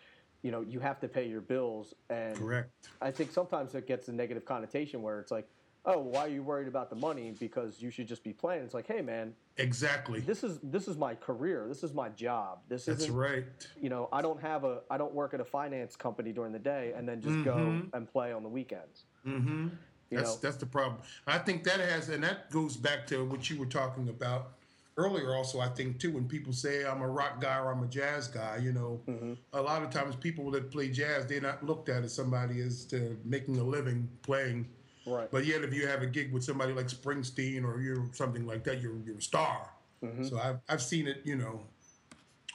[0.42, 1.94] you know, you have to pay your bills.
[2.10, 2.70] And correct.
[3.00, 5.48] I think sometimes it gets a negative connotation where it's like,
[5.84, 7.34] oh, why are you worried about the money?
[7.38, 8.62] Because you should just be playing.
[8.62, 10.20] It's like, hey, man, exactly.
[10.20, 11.66] This is this is my career.
[11.68, 12.60] This is my job.
[12.68, 13.44] This is right.
[13.80, 16.58] You know, I don't have a I don't work at a finance company during the
[16.58, 17.44] day and then just mm-hmm.
[17.44, 19.04] go and play on the weekends.
[19.26, 19.68] Mm-hmm.
[20.10, 20.38] that's know?
[20.42, 21.00] that's the problem.
[21.26, 24.52] I think that has, and that goes back to what you were talking about
[24.96, 25.34] earlier.
[25.34, 28.28] Also, I think too, when people say I'm a rock guy or I'm a jazz
[28.28, 29.34] guy, you know, mm-hmm.
[29.52, 32.84] a lot of times people that play jazz, they're not looked at as somebody as
[32.86, 34.68] to making a living playing
[35.06, 35.30] Right.
[35.30, 38.64] But yet, if you have a gig with somebody like Springsteen or you're something like
[38.64, 39.70] that, you're you're a star.
[40.02, 40.24] Mm-hmm.
[40.24, 41.62] So I've I've seen it, you know,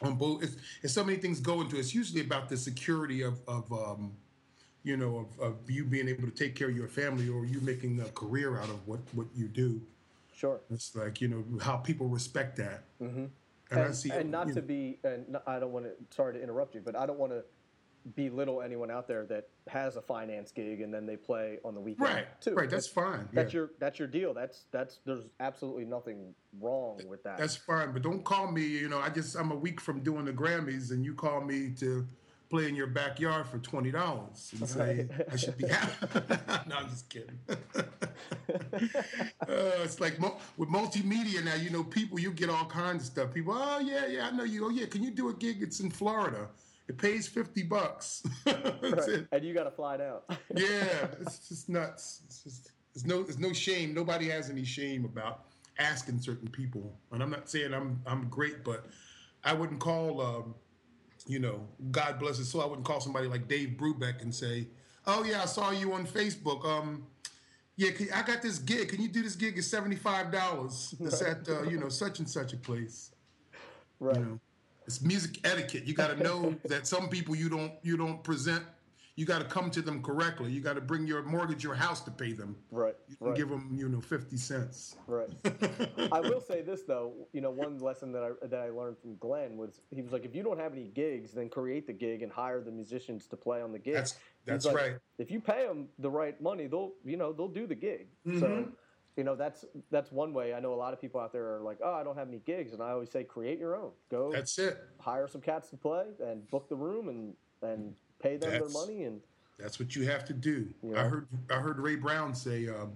[0.01, 0.43] on both.
[0.43, 1.79] It's, it's, so many things go into it.
[1.79, 4.13] It's usually about the security of of um,
[4.83, 7.59] you know, of, of you being able to take care of your family or you
[7.61, 9.81] making a career out of what what you do.
[10.33, 10.59] Sure.
[10.69, 12.83] It's like you know how people respect that.
[13.01, 13.25] Mm-hmm.
[13.69, 15.91] And, and, I see, and not to know, be, and I don't want to.
[16.15, 17.43] Sorry to interrupt you, but I don't want to
[18.15, 21.81] belittle anyone out there that has a finance gig and then they play on the
[21.81, 22.53] weekend right, too.
[22.53, 23.27] Right, that's, that's fine.
[23.33, 23.59] That's yeah.
[23.59, 24.33] your that's your deal.
[24.33, 27.37] That's that's there's absolutely nothing wrong with that.
[27.37, 28.65] That's fine, but don't call me.
[28.65, 31.71] You know, I just I'm a week from doing the Grammys, and you call me
[31.79, 32.07] to
[32.49, 35.27] play in your backyard for twenty dollars and say right.
[35.31, 36.19] I should be happy.
[36.69, 37.39] no, I'm just kidding.
[37.49, 37.55] uh,
[39.47, 41.55] it's like mo- with multimedia now.
[41.55, 43.33] You know, people you get all kinds of stuff.
[43.33, 44.65] People, oh yeah, yeah, I know you.
[44.65, 45.61] Oh yeah, can you do a gig?
[45.61, 46.47] It's in Florida.
[46.87, 49.27] It pays fifty bucks, right.
[49.31, 50.23] and you got to fly out.
[50.55, 52.21] yeah, it's just nuts.
[52.25, 53.93] It's just there's no there's no shame.
[53.93, 55.43] Nobody has any shame about
[55.79, 56.97] asking certain people.
[57.11, 58.85] And I'm not saying I'm I'm great, but
[59.43, 60.55] I wouldn't call um,
[61.27, 62.61] you know, God bless his soul.
[62.61, 64.67] I wouldn't call somebody like Dave Brubeck and say,
[65.05, 66.65] "Oh yeah, I saw you on Facebook.
[66.65, 67.05] Um,
[67.75, 68.89] yeah, can, I got this gig.
[68.89, 70.95] Can you do this gig at seventy five dollars?
[70.99, 73.11] It's at uh, you know such and such a place.
[73.99, 74.15] Right.
[74.15, 74.39] You know,
[74.85, 75.85] it's music etiquette.
[75.85, 78.63] You got to know that some people you don't you don't present.
[79.17, 80.51] You got to come to them correctly.
[80.51, 82.55] You got to bring your mortgage, your house to pay them.
[82.69, 82.95] Right.
[83.09, 83.35] You can right.
[83.35, 84.95] give them, you know, fifty cents.
[85.07, 85.29] Right.
[86.11, 89.17] I will say this though, you know, one lesson that I that I learned from
[89.17, 92.21] Glenn was he was like, if you don't have any gigs, then create the gig
[92.21, 93.95] and hire the musicians to play on the gig.
[93.95, 94.91] That's that's like, right.
[95.17, 98.07] If you pay them the right money, they'll you know they'll do the gig.
[98.25, 98.31] So.
[98.31, 98.71] Mhm.
[99.15, 100.53] You know that's that's one way.
[100.53, 102.37] I know a lot of people out there are like, "Oh, I don't have any
[102.37, 103.89] gigs," and I always say, create your own.
[104.11, 104.77] Go That's it.
[104.99, 108.81] hire some cats to play and book the room and and pay them That's- their
[108.81, 109.21] money and
[109.59, 110.73] That's what you have to do.
[110.83, 111.01] Yeah.
[111.03, 112.91] I heard I heard Ray Brown say, um,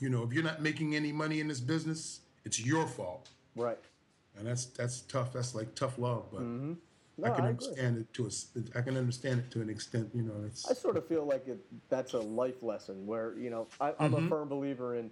[0.00, 3.30] you know, if you're not making any money in this business, it's your fault.
[3.56, 3.78] right.
[4.36, 5.32] And that's that's tough.
[5.32, 6.72] That's like tough love, but Mm-hmm.
[7.16, 10.10] No, I can I understand it to a I can understand it to an extent.
[10.12, 13.50] You know, it's I sort of feel like it, that's a life lesson where you
[13.50, 14.26] know I, I'm Mm-hmm.
[14.26, 15.10] a firm believer in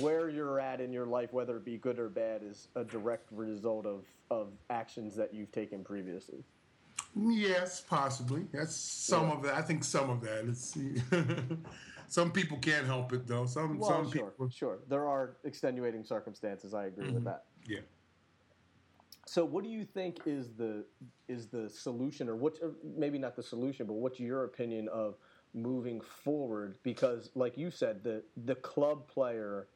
[0.00, 3.30] where you're at in your life, whether it be good or bad, is a direct
[3.32, 6.44] result of of actions that you've taken previously.
[7.16, 8.46] Yes, possibly.
[8.52, 9.34] That's some Yeah.
[9.34, 9.54] of that.
[9.54, 10.44] I think some of that.
[10.44, 10.76] It's
[12.08, 13.46] some people can't help it though.
[13.46, 14.48] Some Well, some sure, people.
[14.48, 14.78] sure.
[14.88, 16.74] There are extenuating circumstances.
[16.74, 17.24] I agree with mm-hmm.
[17.24, 17.44] that.
[17.66, 17.80] Yeah.
[19.26, 20.84] So, what do you think is the
[21.28, 22.58] is the solution, or what?
[22.62, 25.16] Or maybe not the solution, but what's your opinion of
[25.52, 26.78] moving forward?
[26.84, 29.66] Because, like you said, the the club player,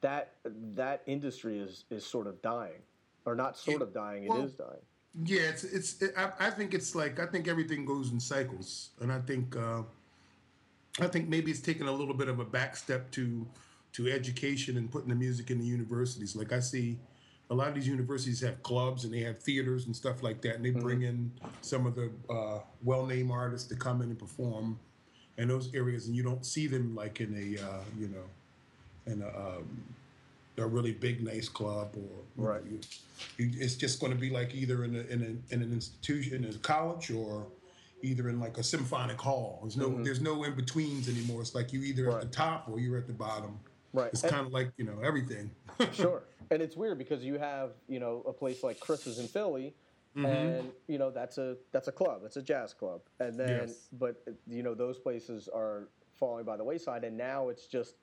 [0.00, 0.34] that
[0.74, 2.82] that industry is is sort of dying,
[3.26, 4.26] or not sort of dying.
[4.26, 4.82] well, it is dying.
[5.24, 6.00] Yeah, it's it's.
[6.02, 9.56] It, I, I think it's like I think everything goes in cycles, and I think
[9.56, 9.82] uh,
[11.00, 13.46] I think maybe it's taken a little bit of a back step to
[13.92, 16.36] to education and putting the music in the universities.
[16.36, 16.96] Like I see,
[17.50, 20.56] a lot of these universities have clubs and they have theaters and stuff like that,
[20.56, 24.78] and they bring in some of the uh, well-named artists to come in and perform
[25.38, 29.22] in those areas, and you don't see them like in a uh, you know in
[29.22, 29.82] a um,
[30.60, 32.62] a really big nice club or Right.
[32.64, 32.80] you-
[33.36, 36.42] you, it's just going to be like either in, a, in, a, in an institution,
[36.44, 37.46] in a college, or
[38.02, 39.58] either in like a symphonic hall.
[39.62, 41.42] There's no there's no in betweens anymore.
[41.42, 43.58] It's like you either at the top or you're at the bottom.
[43.92, 44.08] Right.
[44.10, 45.50] It's kind of like you know everything.
[45.92, 46.22] sure.
[46.50, 49.74] And it's weird because you have, you know, a place like Chris's in Philly,
[50.16, 50.26] Mm-hmm.
[50.26, 53.88] and you know that's a that's a club, it's a jazz club, and then Yes.
[53.92, 57.94] but you know those places are falling by the wayside, and now it's just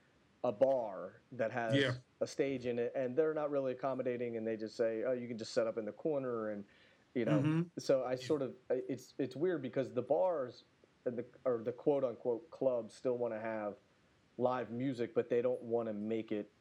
[0.45, 1.91] a bar that has Yeah.
[2.21, 5.27] A stage in it, and they're not really accommodating, and they just say, oh, you
[5.27, 6.63] can just set up in the corner, and
[7.13, 7.61] you know, Mm-hmm.
[7.79, 10.63] so I sort of it's it's weird because the bars
[11.05, 13.75] and the or the quote unquote clubs still want to have
[14.37, 16.51] live music, but they don't want to make it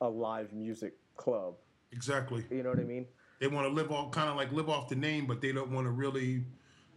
[0.00, 1.54] a live music club.
[1.90, 2.44] exactly.
[2.50, 3.06] You know what I mean?
[3.40, 5.70] They want to live all kind of like live off the name, but they don't
[5.70, 6.44] want to really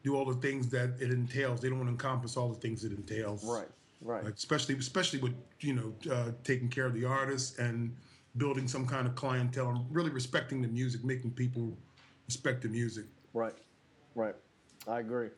[0.04, 1.62] do all the things that it entails.
[1.62, 3.44] They don't want to encompass all the things it entails.
[3.46, 3.68] Right.
[4.02, 4.24] Right.
[4.24, 7.96] Like especially especially with you know uh, taking care of the artists and
[8.38, 11.78] building some kind of clientele and really respecting the music, making people
[12.28, 13.06] respect the music.
[13.34, 13.54] Right.
[14.16, 14.36] Right.
[14.88, 15.30] I agree.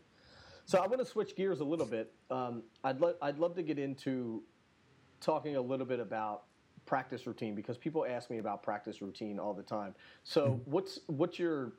[0.66, 2.14] So I want to switch gears a little bit.
[2.32, 4.44] Um, I'd lo- I'd love to get into
[5.20, 6.44] talking a little bit about
[6.86, 9.94] practice routine because people ask me about practice routine all the time.
[10.24, 11.74] So what's what's your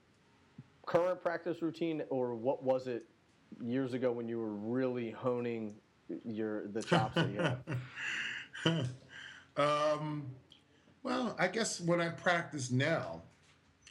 [0.87, 3.07] current practice routine, or what was it
[3.63, 5.75] years ago when you were really honing
[6.25, 8.89] your the chops that you have?
[9.57, 10.27] Um,
[11.03, 13.23] well, I guess when I practice now,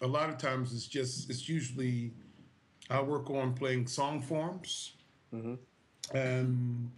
[0.02, 2.12] a lot of times it's just it's usually
[2.89, 4.93] I work on playing song forms,
[6.13, 6.91] and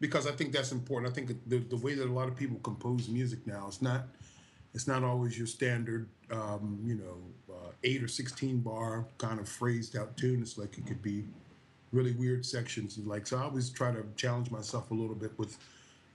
[0.00, 1.12] because I think that's important.
[1.12, 4.08] I think the the way that a lot of people compose music now, it's not
[4.74, 9.48] it's not always your standard, um, you know, uh, eight or sixteen bar kind of
[9.48, 10.42] phrased out tune.
[10.42, 11.24] It's like it could be
[11.92, 13.38] really weird sections and like so.
[13.38, 15.58] I always try to challenge myself a little bit with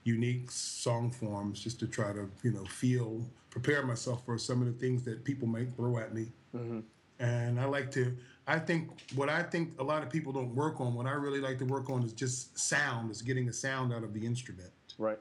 [0.04, 4.66] unique song forms just to try to you know feel prepare myself for some of
[4.66, 6.80] the things that people might throw at me mm-hmm.
[7.18, 10.80] and i like to i think what i think a lot of people don't work
[10.80, 13.92] on what i really like to work on is just sound is getting a sound
[13.92, 15.18] out of the instrument Right.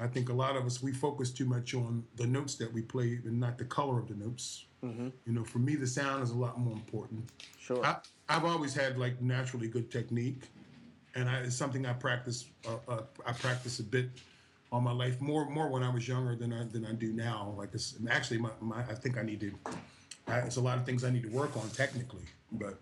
[0.00, 2.80] i think a lot of us we focus too much on the notes that we
[2.80, 5.08] play and not the color of the notes mm-hmm.
[5.26, 7.84] you know for me the sound is a lot more important Sure.
[7.84, 7.96] I,
[8.32, 10.44] I've always had like naturally good technique,
[11.14, 12.46] and I, it's something I practice.
[12.66, 14.08] Uh, uh, I practice a bit
[14.72, 17.54] all my life, more more when I was younger than I than I do now.
[17.58, 19.52] Like it's actually my, my I think I need to.
[20.26, 22.78] I, it's a lot of things I need to work on technically, but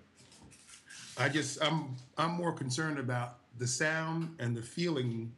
[1.19, 5.33] I just I'm I'm more concerned about the sound and the feeling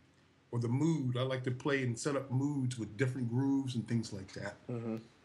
[0.50, 1.16] or the mood.
[1.16, 4.56] I like to play and set up moods with different grooves and things like that.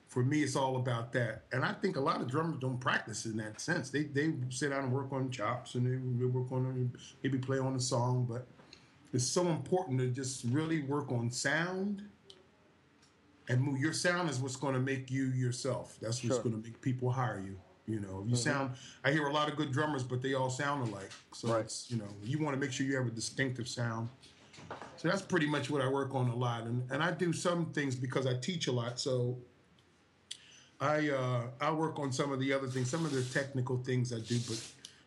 [0.08, 3.26] For me, it's all about that, and I think a lot of drummers don't practice
[3.26, 3.90] in that sense.
[3.90, 6.92] They they sit down and work on chops and they, work on
[7.24, 8.48] maybe play on a song, but
[9.14, 12.04] it's so important to just really work on sound
[13.50, 13.80] and move.
[13.80, 15.98] Your sound is what's going to make you yourself.
[16.02, 16.44] That's what's Sure.
[16.44, 17.60] going to make people hire you.
[17.86, 18.36] You know, you mm-hmm.
[18.36, 18.76] sound.
[19.04, 21.12] I hear a lot of good drummers, but they all sound alike.
[21.34, 21.62] So Right.
[21.62, 24.10] it's you know, you want to make sure you have a distinctive sound.
[24.98, 27.68] So that's pretty much what I work on a lot, and and I do some
[27.72, 29.00] things because I teach a lot.
[29.00, 29.38] So
[30.80, 34.14] I uh, I work on some of the other things, some of the technical things
[34.14, 34.62] I do, but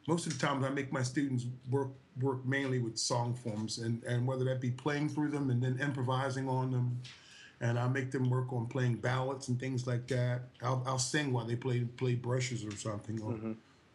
[0.09, 1.89] most of the time I make my students work
[2.21, 5.79] work mainly with song forms, and and whether that be playing through them and then
[5.81, 7.01] improvising on them,
[7.61, 10.43] and I make them work on playing ballads and things like that.
[10.63, 13.35] I'll, I'll sing while they play play brushes or something, or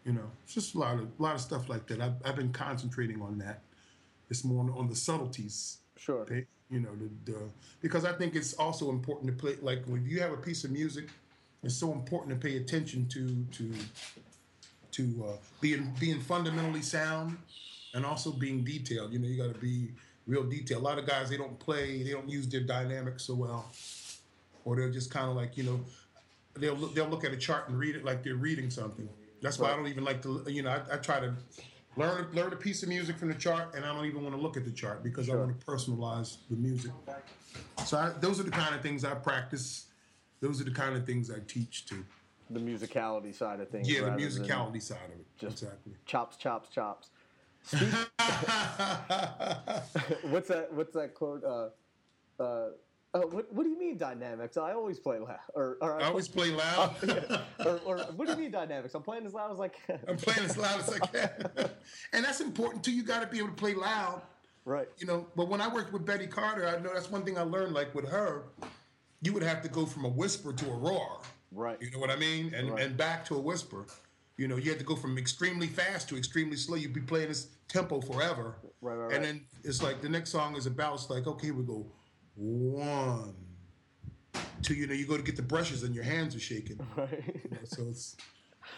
[0.06, 2.00] you know, it's just a lot of a lot of stuff like that.
[2.00, 3.62] I've, I've been concentrating on that.
[4.30, 6.26] It's more on, on the subtleties Sure.
[6.26, 7.40] pay, you know, the, the
[7.82, 9.56] because I think it's also important to play.
[9.62, 11.10] Like when you have a piece of music,
[11.66, 13.74] it's so important to pay attention to to
[14.92, 17.38] to uh, being being fundamentally sound
[17.96, 19.12] and also being detailed.
[19.12, 19.90] You know, you got to be
[20.28, 20.82] real detailed.
[20.82, 23.66] A lot of guys they don't play, they don't use their dynamics so well,
[24.64, 25.80] or they're just kind of like you know,
[26.54, 29.10] they'll look, they'll look at a chart and read it like they're reading something.
[29.42, 30.46] That's why I don't even like to.
[30.48, 31.34] You know, I, I try to
[31.98, 34.42] learn learn a piece of music from the chart, and I don't even want to
[34.42, 36.92] look at the chart because I want to personalize the music.
[37.86, 39.88] So I, those are the kind of things I practice.
[40.46, 42.06] Those are the kind of things I teach to.
[42.52, 43.90] The musicality side of things.
[43.90, 45.26] Yeah, the musicality side of it.
[45.40, 45.94] just- exactly.
[46.06, 47.10] Chops, chops, chops.
[50.30, 50.68] What's that?
[50.72, 51.44] What's that quote?
[51.44, 51.70] Uh,
[52.40, 52.70] uh,
[53.16, 54.56] oh, what, what do you mean dynamics?
[54.56, 55.40] I always play loud.
[55.56, 56.96] Or, or I always play loud.
[57.66, 58.94] or, or what do you mean dynamics?
[58.94, 60.00] I'm playing as loud as I can.
[60.08, 61.32] I'm playing as loud as I can,
[62.14, 62.92] and that's important too.
[62.92, 64.22] You got to be able to play loud.
[64.64, 64.88] right.
[65.00, 67.42] you know, but when I worked with Betty Carter, I know that's one thing I
[67.42, 67.74] learned.
[67.74, 68.44] Like with her,
[69.26, 71.20] you would have to go from a whisper to a roar.
[71.52, 71.82] Right.
[71.82, 72.54] You know what I mean?
[72.54, 72.84] And Right.
[72.84, 73.86] and back to a whisper.
[74.38, 76.76] You know, you had to go from extremely fast to extremely slow.
[76.76, 78.58] You'd be playing this tempo forever.
[78.82, 79.14] Right, right.
[79.14, 80.96] And then it's like the next song is about.
[80.96, 81.88] It's like okay, we go
[82.36, 83.34] one,
[84.62, 84.76] two.
[84.76, 86.80] You know, you go to get the brushes and your hands are shaking.
[86.98, 87.24] Right.
[87.64, 88.18] so it's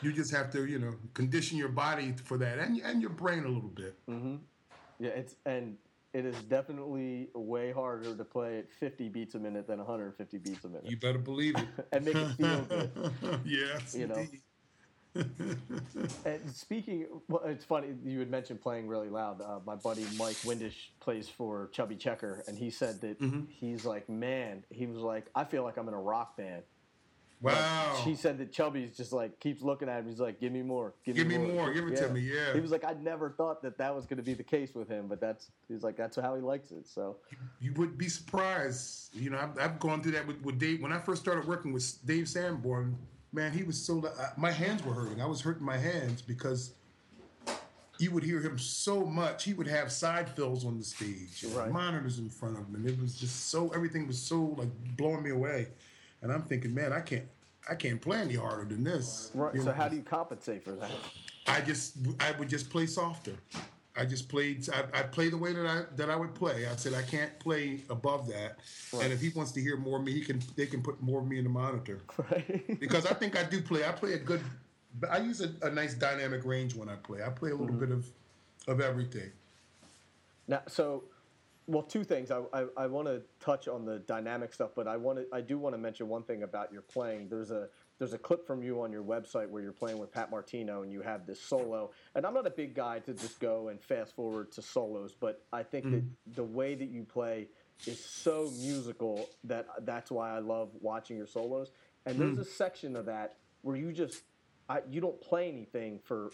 [0.01, 3.43] you just have to you know condition your body for that and and your brain
[3.43, 3.95] a little bit.
[4.07, 4.35] Mm-hmm.
[4.99, 5.77] Yeah, it's and
[6.17, 10.65] it is definitely way harder to play at 50 beats a minute than 150 beats
[10.65, 11.67] a minute, You better believe it.
[11.91, 12.89] and make it feel good.
[13.45, 14.27] yes, You know.
[16.25, 19.41] And speaking, well, it's funny you had mentioned playing really loud.
[19.41, 23.41] Uh, my buddy Mike Windish plays for Chubby Checker, and he said that Mm-hmm.
[23.49, 26.63] he's like, man, he was like, I feel like I'm in a rock band.
[27.39, 28.01] Wow.
[28.03, 30.07] He said that Chubby's just like keeps looking at him.
[30.07, 32.53] He's like, give me more, give, Give me more, more, give it to me, yeah.
[32.53, 34.89] He was like, I never thought that that was going to be the case with
[34.89, 36.87] him, but that's he's like, that's how he likes it.
[36.87, 37.17] So
[37.61, 39.15] you would be surprised.
[39.15, 40.81] You know, I've, I've gone through that with, with Dave.
[40.81, 42.97] When I first started working with Dave Sanborn,
[43.31, 44.03] man, he was so.
[44.03, 45.21] Uh, my hands were hurting.
[45.21, 46.73] I was hurting my hands because
[47.99, 49.43] you would hear him so much.
[49.43, 51.71] He would have side fills on the stage, Right.
[51.71, 53.69] monitors in front of him, and it was just so.
[53.69, 55.67] Everything was so like blowing me away,
[56.21, 57.25] and I'm thinking, man, I can't.
[57.69, 59.29] I can't play any harder than this.
[59.33, 59.53] right.
[59.53, 59.73] You So know?
[59.73, 60.89] how do you compensate for that?
[61.47, 63.33] I just I would just play softer.
[63.95, 64.65] I just played.
[64.69, 66.65] I, I play the way that I that I would play.
[66.67, 68.59] I said I can't play above that.
[69.01, 70.41] And if he wants to hear more of me, he can.
[70.55, 71.99] They can put more of me in the monitor
[72.31, 72.79] Right.
[72.79, 73.83] because I think I do play.
[73.85, 74.41] I play a good.
[75.09, 77.21] I use a, a nice dynamic range when I play.
[77.23, 77.79] I play a little mm-hmm.
[77.79, 78.07] bit of
[78.67, 79.31] of everything.
[80.47, 81.03] Now, so,
[81.67, 82.31] well, two things.
[82.31, 85.41] I, I, I want to touch on the dynamic stuff, but I want to I
[85.41, 87.27] do want to mention one thing about your playing.
[87.29, 87.67] There's a
[87.99, 90.91] there's a clip from you on your website where you're playing with Pat Martino and
[90.91, 91.91] you have this solo.
[92.15, 95.43] And I'm not a big guy to just go and fast forward to solos, but
[95.51, 96.33] I think that mm-hmm.
[96.33, 97.49] the way that you play
[97.85, 101.71] is so musical that that's why I love watching your solos.
[102.05, 102.41] And there's mm.
[102.41, 104.23] a section of that where you just
[104.69, 106.31] I, you don't play anything for.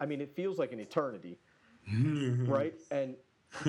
[0.00, 1.38] I mean, it feels like an eternity
[2.46, 2.74] right?
[2.90, 3.16] And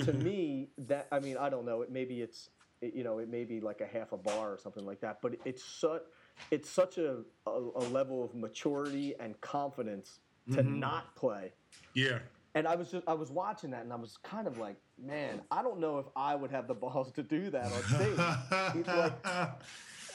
[0.04, 1.82] to me, that I mean, I don't know.
[1.82, 2.50] It maybe it's
[2.82, 5.20] it, you know, it may be like a half a bar or something like that.
[5.22, 6.02] But it's such
[6.52, 7.18] it's such a,
[7.48, 10.20] a, a level of maturity and confidence
[10.52, 10.80] to mm-hmm.
[10.80, 11.54] not play.
[11.94, 12.20] Yeah.
[12.54, 15.42] And I was just I was watching that and I was kind of like, man,
[15.52, 18.18] I don't know if I would have the balls to do that on stage.
[18.18, 19.28] Like,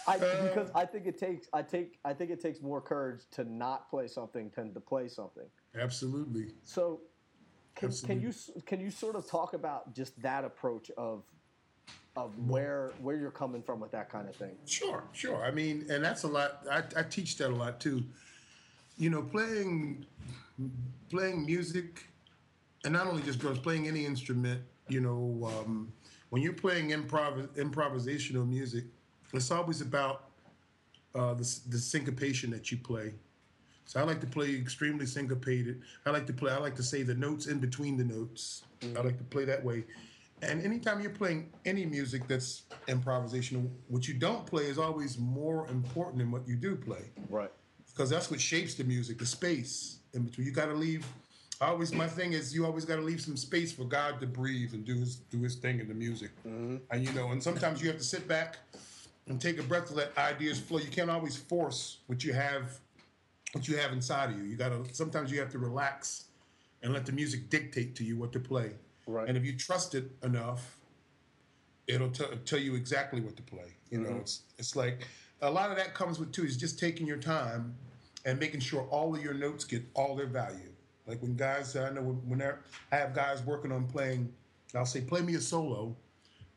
[0.06, 0.42] I, uh.
[0.42, 3.90] because I think it takes I take I think it takes more courage to not
[3.90, 5.46] play something than to play something.
[5.78, 6.48] Absolutely.
[6.64, 7.00] So,
[7.74, 8.32] can, can you
[8.66, 11.22] can you sort of talk about just that approach of
[12.16, 14.56] of where where you're coming from with that kind of thing?
[14.66, 15.44] Sure, sure.
[15.44, 16.64] I mean, and that's a lot.
[16.70, 18.04] I, I teach that a lot too.
[18.98, 20.06] You know, playing
[21.08, 22.06] playing music,
[22.84, 24.62] and not only just drums, playing any instrument.
[24.88, 25.92] You know, um,
[26.30, 28.84] when you're playing improv improvisational music,
[29.32, 30.30] it's always about
[31.14, 33.14] uh, the, the syncopation that you play.
[33.86, 35.82] So I like to play extremely syncopated.
[36.06, 36.52] I like to play.
[36.52, 38.62] I like to say the notes in between the notes.
[38.82, 39.06] I mm-hmm.
[39.06, 39.84] like to play that way.
[40.42, 45.66] And anytime you're playing any music that's improvisational, what you don't play is always more
[45.68, 47.50] important than what you do play Right.
[47.88, 50.46] because that's what shapes the music, the space in between.
[50.46, 51.04] You got to leave.
[51.60, 54.26] I always, my thing is, you always got to leave some space for God to
[54.26, 56.30] breathe and do his do his thing in the music.
[56.46, 56.76] Mm-hmm.
[56.90, 58.56] And you know, and sometimes you have to sit back
[59.26, 60.78] and take a breath to let ideas flow.
[60.78, 62.80] You can't always force what you have,
[63.52, 64.44] what you have inside of you.
[64.44, 64.94] You got to.
[64.94, 66.24] Sometimes you have to relax
[66.82, 68.72] and let the music dictate to you what to play.
[69.06, 69.28] Right.
[69.28, 70.76] And if you trust it enough,
[71.86, 73.74] it'll t- tell you exactly what to play.
[73.90, 74.20] You know, mm-hmm.
[74.20, 75.06] it's it's like
[75.42, 77.74] a lot of that comes with too is just taking your time
[78.24, 80.72] and making sure all of your notes get all their value.
[81.06, 82.42] Like when guys, I know when, when
[82.92, 84.32] I have guys working on playing,
[84.74, 85.96] I'll say, play me a solo,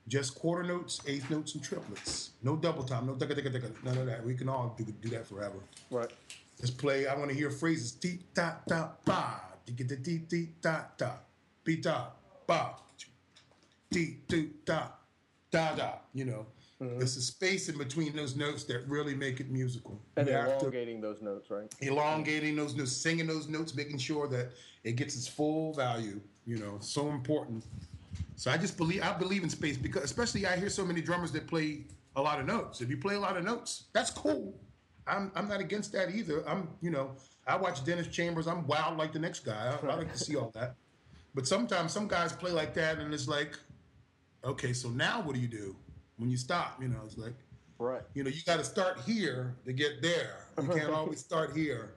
[0.08, 2.32] just quarter notes, eighth notes, and triplets.
[2.44, 4.24] No double time, no digga digga digga, none of that.
[4.24, 5.58] We can all do, do that forever.
[5.90, 6.12] Right.
[6.60, 7.08] Just play.
[7.08, 7.92] I want to hear phrases.
[7.92, 9.42] Dee da da ba.
[9.66, 11.12] Dee da dee dee da da.
[11.64, 12.08] Be da
[12.48, 12.76] ba.
[13.92, 14.88] Dee do da
[15.52, 15.92] da da.
[16.14, 16.46] You know,
[16.82, 17.00] mm-hmm.
[17.00, 20.00] there's a space in between those notes that really make it musical.
[20.18, 21.74] And You have to- elongating those notes, right?
[21.82, 24.52] elongating those notes, singing those notes, making sure that
[24.84, 26.20] it gets its full value.
[26.46, 27.64] You know, so important.
[28.36, 31.32] So I just believe I believe in space because, especially, I hear so many drummers
[31.32, 31.86] that play
[32.16, 32.82] a lot of notes.
[32.82, 34.54] If you play a lot of notes, that's cool.
[35.08, 36.48] I'm I'm not against that either.
[36.48, 37.12] I'm you know
[37.48, 38.48] I watch Dennis Chambers.
[38.48, 39.78] I'm wild like the next guy.
[39.84, 40.76] I, I like to see all that.
[41.36, 43.58] But sometimes some guys play like that, and it's like,
[44.46, 45.76] okay, so now what do you do
[46.18, 46.82] when you stop?
[46.82, 47.34] You know, it's like
[47.80, 48.02] Right.
[48.14, 50.46] you know, you got to start here to get there.
[50.62, 51.96] You can't always start here.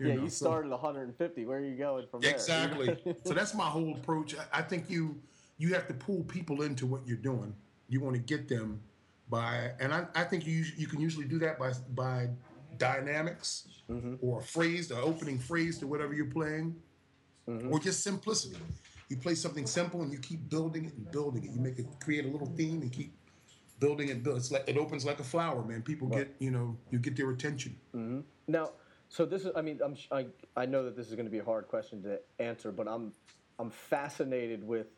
[0.00, 1.44] you yeah, know, you so- started 150.
[1.44, 2.32] Where are you going from there?
[2.32, 2.96] exactly.
[3.24, 4.34] so that's my whole approach.
[4.34, 5.20] I, I think you
[5.58, 7.54] you have to pull people into what you're doing.
[7.88, 8.80] You want to get them
[9.28, 12.28] by, and I, I think you you can usually do that by by
[12.76, 14.14] dynamics mm-hmm.
[14.20, 16.74] or a phrase, the opening phrase to whatever you're playing,
[17.48, 17.72] mm-hmm.
[17.72, 18.56] or just simplicity.
[19.08, 21.50] You play something simple and you keep building it and building it.
[21.50, 23.14] You make it create a little theme and keep
[23.78, 24.26] building it.
[24.26, 25.82] It's like it opens like a flower, man.
[25.82, 27.76] People get you know you get their attention.
[27.94, 28.20] Mm-hmm.
[28.48, 28.70] Now,
[29.14, 31.38] so this is, I mean, I'm, I, I know that this is going to be
[31.38, 33.12] a hard question to answer, but I'm,
[33.60, 34.88] I'm fascinated with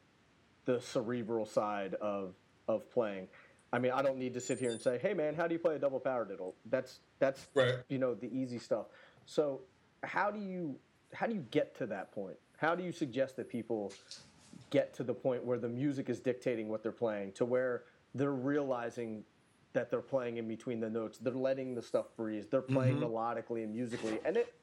[0.64, 2.35] the cerebral side of,
[2.66, 3.29] of playing.
[3.72, 5.58] I mean, I don't need to sit here and say, hey man, how do you
[5.58, 6.54] play a double paradiddle?
[6.66, 7.74] That's, that's, Right.
[7.88, 8.86] you know, the easy stuff.
[9.26, 9.62] So
[10.02, 10.76] how do you,
[11.12, 12.36] how do you get to that point?
[12.56, 13.92] How do you suggest that people
[14.70, 18.32] get to the point where the music is dictating what they're playing to where they're
[18.32, 19.24] realizing
[19.72, 23.04] that they're playing in between the notes they're letting the stuff breathe they're playing mm-hmm.
[23.04, 24.54] melodically and musically and it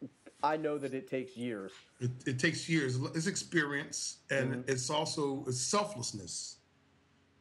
[0.42, 3.00] i know that it takes years It, it takes years.
[3.16, 4.72] It's experience, and mm-hmm.
[4.72, 6.58] it's also it's selflessness.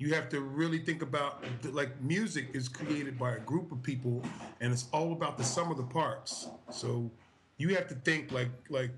[0.02, 4.20] You have to really think about like music is created by a group of people,
[4.60, 6.48] and it's all about the sum of the parts.
[6.72, 7.08] So
[7.56, 8.90] you have to think like like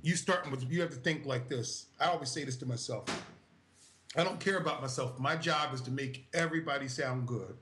[0.00, 1.88] you starting with you have to think like this.
[2.00, 3.04] I always say this to myself.
[4.16, 5.18] I don't care about myself.
[5.18, 7.58] My job is to make everybody sound good.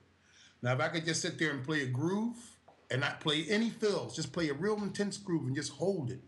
[0.62, 2.36] Now, if I could just sit there and play a groove
[2.92, 6.20] and not play any fills, just play a real intense groove and just hold it,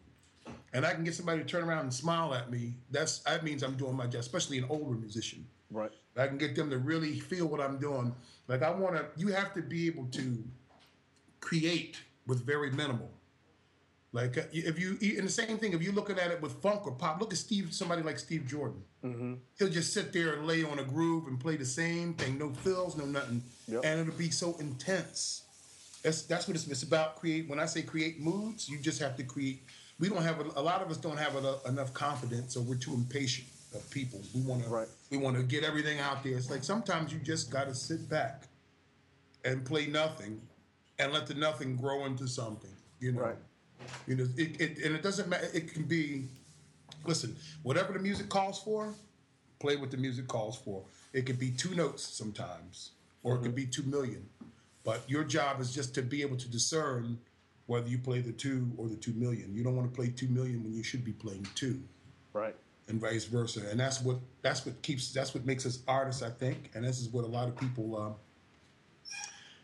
[0.73, 3.63] and I can get somebody to turn around and smile at me, that's that means
[3.63, 5.47] I'm doing my job, especially an older musician.
[5.71, 8.15] Right I can get them to really feel what I'm doing.
[8.47, 10.45] Like I want to, you have to be able to
[11.41, 11.97] create
[12.27, 13.11] with very minimal.
[14.13, 16.87] Like uh, if you, and the same thing, if you're looking at it with funk
[16.87, 18.83] or pop, look at Steve, somebody like Steve Jordan.
[19.59, 22.51] He'll just sit there and lay on a groove and play the same thing, no
[22.53, 23.83] fills, no nothing, Yep.
[23.85, 25.43] and it'll be so intense.
[26.03, 27.17] That's that's what it's, it's about.
[27.17, 27.49] Create.
[27.49, 29.65] When I say create moods, you just have to create.
[29.99, 32.77] We don't have a, a lot of us don't have enough, enough confidence, or we're
[32.77, 34.21] too impatient of people.
[34.35, 34.89] We want to Right.
[35.11, 36.37] we want to get everything out there.
[36.37, 38.45] It's like sometimes you just got to sit back
[39.45, 40.41] and play nothing,
[40.99, 42.71] and let the nothing grow into something.
[43.01, 43.21] You know.
[43.21, 43.37] Right.
[44.07, 45.49] You know, it, it and it doesn't matter.
[45.53, 46.25] It can be.
[47.05, 48.95] Listen, whatever the music calls for,
[49.59, 50.83] play what the music calls for.
[51.13, 53.57] It could be two notes sometimes, or it could mm-hmm.
[53.57, 54.27] be two million.
[54.85, 57.19] But your job is just to be able to discern
[57.67, 59.55] whether you play the two or the two million.
[59.55, 61.83] You don't want to play two million when you should be playing two,
[62.33, 62.55] right
[62.89, 63.63] and vice versa.
[63.71, 66.71] And that's what that's what keeps that's what makes us artists, I think.
[66.75, 68.15] And this is what a lot of people um,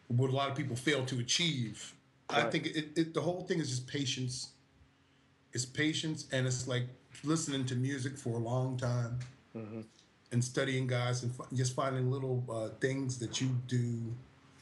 [0.09, 1.95] what a lot of people fail to achieve.
[2.29, 4.51] I think it, it the whole thing is just patience.
[5.53, 6.85] It's patience, and it's like
[7.25, 9.19] listening to music for a long time,
[10.33, 14.15] and studying guys, and just finding little uh, things that you do,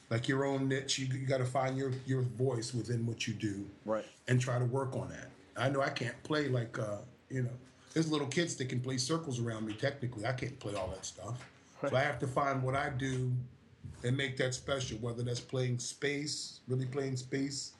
[0.09, 0.99] like your own niche.
[0.99, 4.07] You, you got to find your your voice within what you do, Right.
[4.29, 5.29] and try to work on that.
[5.55, 6.99] I know I can't play like uh,
[7.29, 7.51] you know.
[7.95, 9.75] There's little kids that can play circles around me.
[9.75, 11.45] Technically, I can't play all that stuff.
[11.89, 13.33] So I have to find what I do
[14.05, 17.73] and make that special, whether that's playing space, really playing space,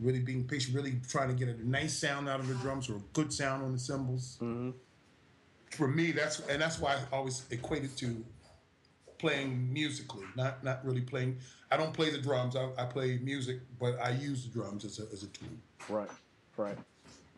[0.00, 2.96] really being patient, really trying to get a nice sound out of the drums or
[2.96, 4.38] a good sound on the cymbals.
[4.40, 4.70] Mm-hmm.
[5.70, 8.24] For me, that's and that's why I always equate it to
[9.18, 11.38] playing musically, not not really playing.
[11.70, 12.56] I don't play the drums.
[12.56, 15.48] I, I play music, but I use the drums as a, as a tool.
[15.88, 16.10] Right,
[16.56, 16.76] right.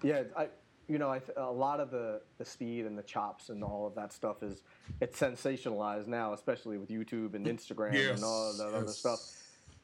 [0.03, 0.49] Yeah, I,
[0.89, 3.87] you know, I th- a lot of the the speed and the chops and all
[3.87, 4.62] of that stuff is
[5.01, 9.20] it's sensationalized now, especially with YouTube and Instagram Yes, and all of that other stuff.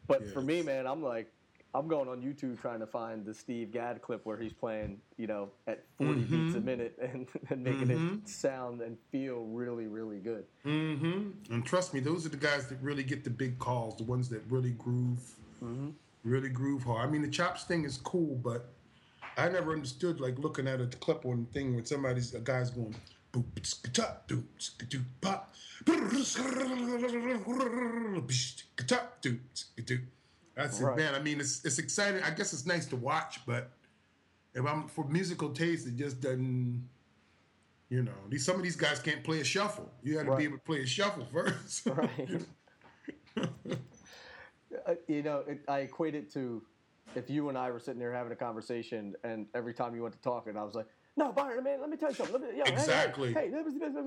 [0.07, 1.31] But for me, man, I'm like,
[1.75, 5.27] I'm going on YouTube trying to find the Steve Gadd clip where he's playing, you
[5.27, 6.57] know, at 40 beats Mm-hmm.
[6.57, 10.45] a minute and, and making it sound and feel really, really good.
[10.65, 11.53] Mm-hmm.
[11.55, 14.31] And trust me, those are the guys that really get the big calls, the ones
[14.31, 15.21] that really groove,
[16.25, 17.07] really groove hard.
[17.07, 18.71] I mean, the chops thing is cool, but
[19.39, 22.95] I never understood like looking at a clip on thing when somebody's a guy's going
[23.33, 25.55] boop doop pop
[25.87, 26.67] skata
[29.23, 30.01] doop skadoo.
[30.57, 30.93] That's Right.
[30.93, 31.15] it, man.
[31.15, 32.23] I mean, it's it's exciting.
[32.23, 33.71] I guess it's nice to watch, but
[34.55, 36.89] if I'm for musical taste, it just doesn't.
[37.91, 39.91] You know, these some of these guys can't play a shuffle.
[40.03, 40.39] You got to Right.
[40.39, 41.87] be able to play a shuffle first.
[41.87, 42.43] Right.
[44.87, 46.63] Uh, you know, it, I equate it to
[47.15, 50.15] if you and I were sitting there having a conversation, and every time you went
[50.15, 50.87] to talk, and I was like,
[51.17, 52.41] "No, Byron, man, let me tell you something.
[52.41, 53.35] Let me, yo, hey, hey, Exactly.
[53.35, 53.63] Hey, hey,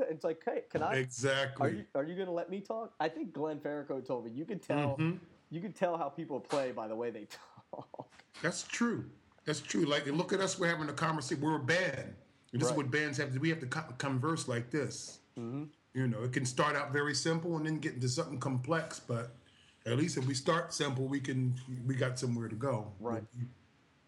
[0.10, 0.96] it's like, hey, can I?
[0.96, 1.68] exactly.
[1.68, 2.94] Are you are you gonna let me talk?
[3.00, 5.18] I think Glenn Ferracone told me you could tell Mm-hmm.
[5.50, 7.28] you could tell how people play by the way they
[7.72, 8.08] talk.
[8.42, 9.06] That's true.
[9.46, 9.86] That's true.
[9.86, 10.60] Like, look at us.
[10.60, 11.42] We're having a conversation.
[11.44, 12.14] We're a band.
[12.54, 12.72] And this Right.
[12.74, 13.40] is what bands have to.
[13.40, 13.66] We have to
[13.98, 15.20] converse like this.
[15.40, 15.64] Mm-hmm.
[15.94, 19.00] You know, it can start out very simple and then get into something complex.
[19.00, 19.32] But
[19.86, 21.56] at least if we start simple, we can.
[21.86, 22.92] We got somewhere to go.
[23.00, 23.24] Right.
[23.38, 23.46] You,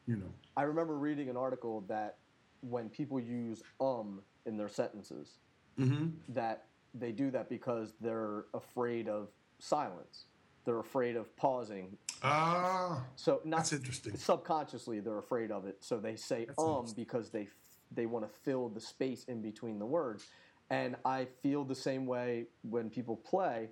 [0.05, 0.31] you know.
[0.55, 2.17] I remember reading an article that
[2.61, 5.39] when people use um in their sentences,
[5.79, 6.09] Mm-hmm.
[6.35, 10.25] that they do that because they're afraid of silence.
[10.65, 11.97] They're afraid of pausing.
[12.21, 14.15] Ah, So not That's interesting.
[14.15, 15.77] subconsciously they're afraid of it.
[15.79, 17.47] So they say That's um because they
[17.91, 20.25] they want to fill the space in between the words.
[20.69, 23.69] And I feel the same way when people play,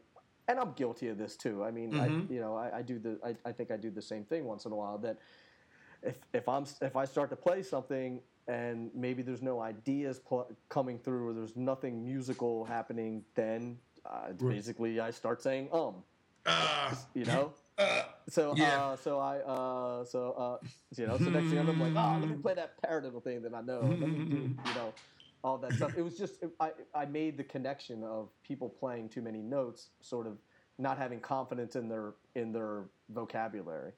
[0.48, 1.64] and I'm guilty of this too.
[1.64, 2.34] I mean, I, Mm-hmm.
[2.34, 4.66] you know, I, I do the I, I think I do the same thing once
[4.66, 4.98] in a while.
[5.00, 5.18] That
[6.04, 10.50] if if I'm if I start to play something and maybe there's no ideas pl-
[10.70, 14.56] coming through or there's nothing musical happening, then uh, Right.
[14.56, 16.04] basically I start saying um,
[16.46, 17.54] ah, you know.
[17.78, 18.66] uh, So Yeah.
[18.66, 20.58] uh, so I uh, so uh,
[20.98, 23.54] you know so next thing I'm like oh let me play that paradiddle thing that
[23.54, 24.94] I know let me do you know
[25.44, 25.94] all that stuff.
[25.98, 30.28] It was just I I made the connection of people playing too many notes, sort
[30.28, 30.38] of
[30.78, 33.92] not having confidence in their in their vocabulary.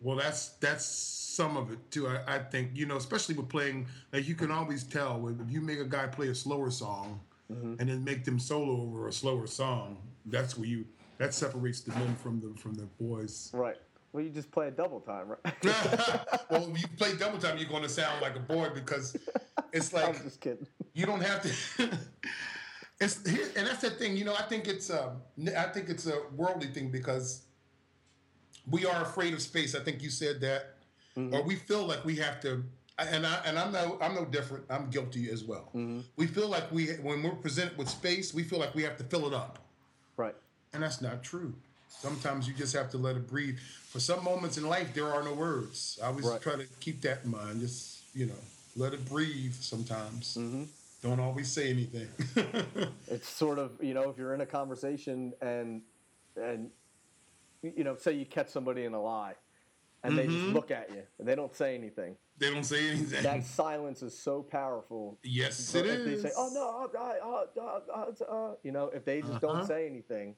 [0.00, 2.08] Well, that's that's some of it too.
[2.08, 5.50] I, I think you know, especially with playing, like you can always tell when if
[5.52, 7.20] you make a guy play a slower song,
[7.50, 7.74] mm-hmm.
[7.78, 9.98] and then make them solo over a slower song.
[10.26, 10.84] That's where you
[11.18, 13.50] that separates the men from the from the boys.
[13.52, 13.76] Right.
[14.12, 15.54] Well, you just play a double time, right?
[16.50, 19.14] well, you play double time, you're going to sound like a boy because
[19.72, 20.66] it's I'm like just kidding.
[20.94, 21.88] you don't have to.
[23.00, 24.16] it's and that's the thing.
[24.16, 25.12] You know, I think it's a,
[25.56, 27.42] I think it's a worldly thing because
[28.70, 29.74] we are afraid of space.
[29.74, 30.74] I think you said that,
[31.16, 31.34] mm-hmm.
[31.34, 32.64] or we feel like we have to.
[32.98, 34.64] And I and I'm no I'm no different.
[34.68, 35.70] I'm guilty as well.
[35.74, 36.00] Mm-hmm.
[36.16, 39.04] We feel like we when we're presented with space, we feel like we have to
[39.04, 39.60] fill it up,
[40.16, 40.34] Right.
[40.72, 41.54] and that's not true.
[41.88, 43.58] Sometimes you just have to let it breathe.
[43.58, 45.98] For some moments in life, there are no words.
[46.02, 46.40] I always Right.
[46.40, 47.60] try to keep that in mind.
[47.60, 48.34] Just you know,
[48.78, 49.54] let it breathe.
[49.54, 50.34] Sometimes
[51.02, 52.08] don't always say anything.
[53.10, 55.80] It's sort of you know if you're in a conversation and
[56.36, 56.68] and
[57.62, 59.34] you know say you catch somebody in a lie
[60.04, 62.16] and they just look at you and they don't say anything.
[62.38, 63.22] they don't say anything.
[63.22, 65.18] That silence is so powerful.
[65.22, 66.22] yes, it if is.
[66.22, 69.54] they say, "Oh no," I, I, uh, uh, you know, if they just Uh-huh.
[69.54, 70.36] don't say anything,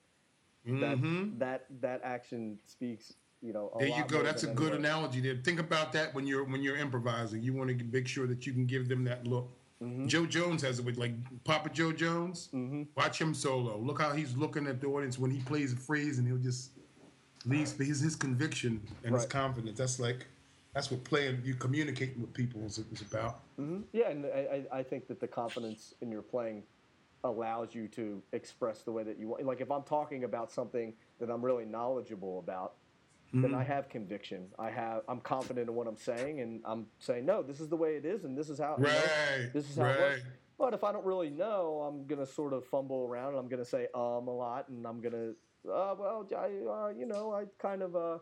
[0.64, 1.38] that Mhm.
[1.40, 3.14] that that action speaks.
[3.42, 4.22] You know, There you go.
[4.22, 5.36] That's a good analogy there.
[5.36, 7.42] Think about that when you're when you're improvising.
[7.42, 9.50] You want to make sure that you can give them that look.
[9.82, 10.08] Mm-hmm.
[10.08, 11.12] Jo Jones has it with like
[11.44, 12.50] Papa Jo Jones.
[12.96, 13.78] Watch him solo.
[13.78, 16.72] Look how he's looking at the audience when he plays a phrase, and he'll just
[17.46, 19.78] leaves his his conviction and his confidence.
[19.78, 20.26] That's like
[20.74, 23.40] that's what playing you communicating with people is, is about.
[23.92, 26.62] Yeah, and I I think that the confidence in your playing
[27.24, 29.44] allows you to express the way that you want.
[29.44, 32.74] Like if I'm talking about something that I'm really knowledgeable about,
[33.32, 33.54] then Mm-hmm.
[33.60, 34.48] I have conviction.
[34.58, 37.76] I have I'm confident in what I'm saying, and I'm saying no, this is the
[37.76, 39.02] way it is, and this is how you know,
[39.54, 40.22] this is how it works.
[40.58, 43.64] But if I don't really know, I'm gonna sort of fumble around, and I'm gonna
[43.64, 45.30] say um a lot, and I'm gonna
[45.68, 48.18] uh, well, I, uh, you know, I kind of uh,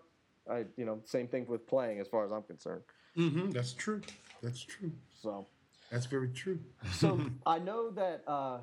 [0.51, 2.83] I you know, same thing with playing as far as I'm concerned.
[3.15, 4.01] hmm That's true.
[4.43, 4.93] That's true.
[5.23, 5.47] So.
[5.91, 6.59] That's very true.
[6.93, 8.59] So I know that uh,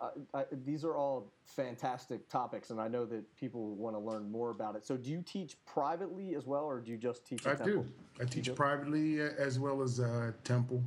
[0.00, 4.30] I, I, these are all fantastic topics, and I know that people want to learn
[4.30, 4.86] more about it.
[4.86, 7.46] So, do you teach privately as well, or do you just teach?
[7.46, 7.82] I at Temple?
[7.82, 8.22] do.
[8.22, 10.82] I teach privately uh, as well as uh, Temple.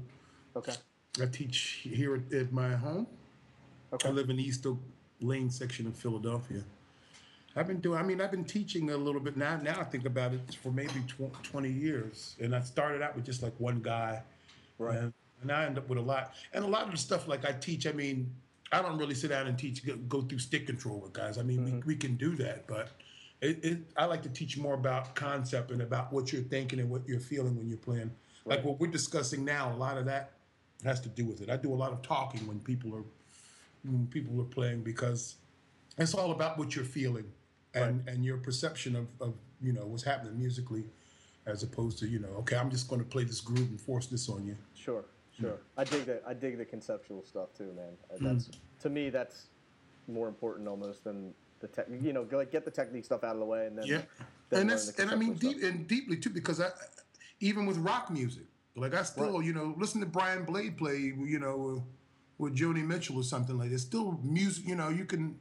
[0.56, 0.74] Okay.
[1.22, 3.08] I teach here at, at my home.
[3.94, 4.10] Okay.
[4.10, 4.80] I live in the East Oak
[5.22, 6.64] Lane section of Philadelphia.
[7.56, 8.00] I've been doing.
[8.00, 9.58] I mean, I've been teaching a little bit now.
[9.58, 13.26] Now I think about it for maybe tw- twenty years, and I started out with
[13.26, 14.22] just like one guy,
[14.82, 14.98] Right.
[14.98, 16.34] And, and I end up with a lot.
[16.54, 17.88] And a lot of the stuff like I teach.
[17.88, 18.32] I mean,
[18.72, 21.38] I don't really sit down and teach go, go through stick control with guys.
[21.38, 21.88] I mean, we, mm-hmm.
[21.88, 22.90] we can do that, but
[23.42, 26.90] it, it, I like to teach more about concept and about what you're thinking and
[26.90, 28.12] what you're feeling when you're playing.
[28.46, 30.32] Like what we're discussing now, a lot of that
[30.84, 31.50] has to do with it.
[31.50, 33.04] I do a lot of talking when people are
[33.84, 35.36] when people are playing because
[35.98, 37.26] it's all about what you're feeling
[37.74, 40.84] and and your perception of, of you know what's happening musically
[41.46, 44.08] as opposed to you know okay i'm just going to play this groove and force
[44.08, 45.06] this on you Sure,
[45.40, 45.58] sure.
[45.78, 46.24] I dig that.
[46.28, 47.94] I dig the conceptual stuff too, man.
[48.12, 48.50] Uh, That's
[48.82, 49.48] to me, that's
[50.08, 51.88] more important almost than the tech.
[52.02, 54.02] You know, like get the technique stuff out of the way, and then yeah
[54.50, 56.68] then and the and i mean deep and deeply too because i
[57.40, 58.44] even with rock music
[58.76, 59.46] like i still Right.
[59.46, 61.82] you know listen to brian blade play you know
[62.38, 65.40] with joni mitchell or something like this still music you know you can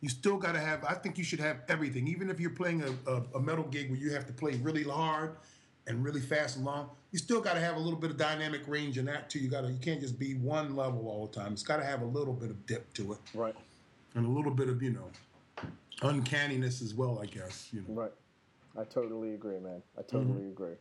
[0.00, 2.82] you still got to have i think you should have everything even if you're playing
[2.82, 5.34] a, a, a metal gig where you have to play really hard
[5.86, 8.62] and really fast and long you still got to have a little bit of dynamic
[8.66, 11.40] range in that too you got to you can't just be one level all the
[11.40, 13.18] time it's got to have a little bit of dip to it.
[13.34, 13.54] Right,
[14.14, 15.68] and a little bit of you know
[16.02, 18.12] uncanniness as well i guess you know right.
[18.78, 19.82] I totally agree, man.
[19.98, 20.50] I totally mm-hmm.
[20.50, 20.74] agree.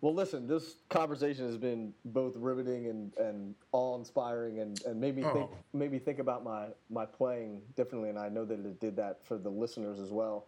[0.00, 5.24] Well, listen, this conversation has been both riveting and, and awe-inspiring, and, and made me
[5.24, 5.32] oh.
[5.32, 5.56] think Oh.
[5.72, 9.24] made me think about my my playing differently, and I know that it did that
[9.24, 10.46] for the listeners as well.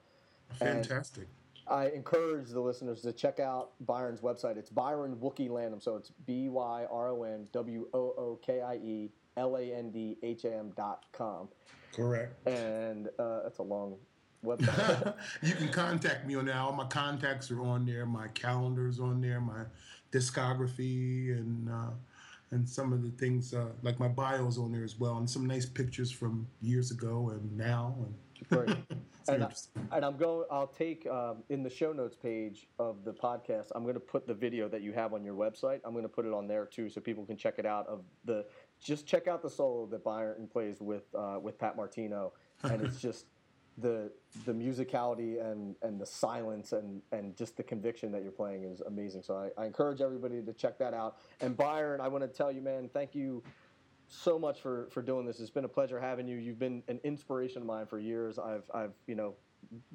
[0.61, 1.29] And- fantastic
[1.71, 4.57] I encourage the listeners to check out Byron's website.
[4.57, 5.83] It's Byron Wookie Landham.
[5.83, 9.63] So it's B Y R O N W O O K I E L A
[9.63, 11.49] N D H A M dot com.
[11.93, 13.97] correct And uh, that's a long
[14.45, 15.15] website.
[15.43, 16.57] you can contact me on there.
[16.57, 18.07] All my contacts are on there.
[18.07, 19.41] My calendar's on there.
[19.41, 19.65] My
[20.13, 21.91] discography and uh,
[22.51, 25.47] and some of the things uh, like my bio's on there as well, and some
[25.47, 27.95] nice pictures from years ago and now.
[27.99, 28.15] And
[28.49, 28.71] Great.
[29.29, 29.51] and, I,
[29.93, 30.47] and I'm going.
[30.51, 33.71] I'll take um, in the show notes page of the podcast.
[33.75, 35.81] I'm going to put the video that you have on your website.
[35.85, 37.87] I'm going to put it on there too, so people can check it out.
[37.87, 38.47] Of the
[38.81, 42.33] just check out the solo that Byron plays with uh, with Pat Martino,
[42.63, 43.27] and it's just
[43.79, 44.11] the
[44.45, 48.81] the musicality and and the silence and and just the conviction that you're playing is
[48.83, 49.23] amazing.
[49.23, 51.19] So I, I encourage everybody to check that out.
[51.41, 53.43] And Byron, I want to tell you, man, thank you
[54.09, 55.41] so much for for doing this.
[55.41, 56.37] It's been a pleasure having you.
[56.37, 58.39] You've been an inspiration of mine for years.
[58.39, 59.35] I've I've you know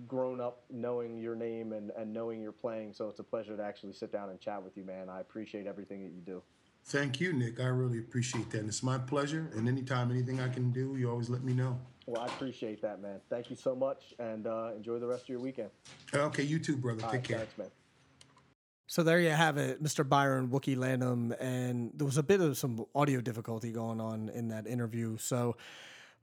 [0.07, 2.93] grown up knowing your name and and knowing your playing.
[2.93, 5.09] So it's a pleasure to actually sit down and chat with you, man.
[5.09, 6.41] I appreciate everything that you do.
[6.85, 7.61] Thank you, Nick.
[7.61, 8.59] I really appreciate that.
[8.59, 9.49] And it's my pleasure.
[9.55, 11.79] And anytime anything I can do, you always let me know.
[12.05, 13.21] Well, I appreciate that, man.
[13.29, 15.69] Thank you so much, and uh, enjoy the rest of your weekend.
[16.13, 17.01] Okay, you too, brother.
[17.05, 17.37] All Take right, care.
[17.37, 17.67] thanks, man.
[18.87, 20.07] So there you have it, Mr.
[20.07, 24.49] Byron Wookie Landham, and there was a bit of some audio difficulty going on in
[24.49, 25.17] that interview.
[25.17, 25.55] So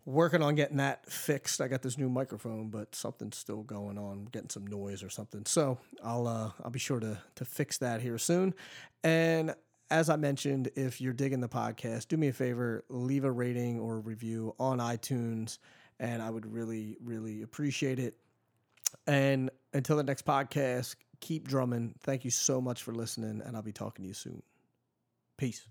[0.04, 1.60] working on getting that fixed.
[1.60, 5.44] I got this new microphone, but something's still going on, getting some noise or something.
[5.46, 8.54] So I'll uh, I'll be sure to to fix that here soon.
[9.02, 9.54] And
[9.90, 13.78] as I mentioned, if you're digging the podcast, do me a favor, leave a rating
[13.78, 15.58] or review on iTunes,
[15.98, 18.16] and I would really really appreciate it.
[19.06, 21.94] And until the next podcast, keep drumming.
[22.00, 24.42] Thank you so much for listening, and I'll be talking to you soon.
[25.36, 25.66] Peace.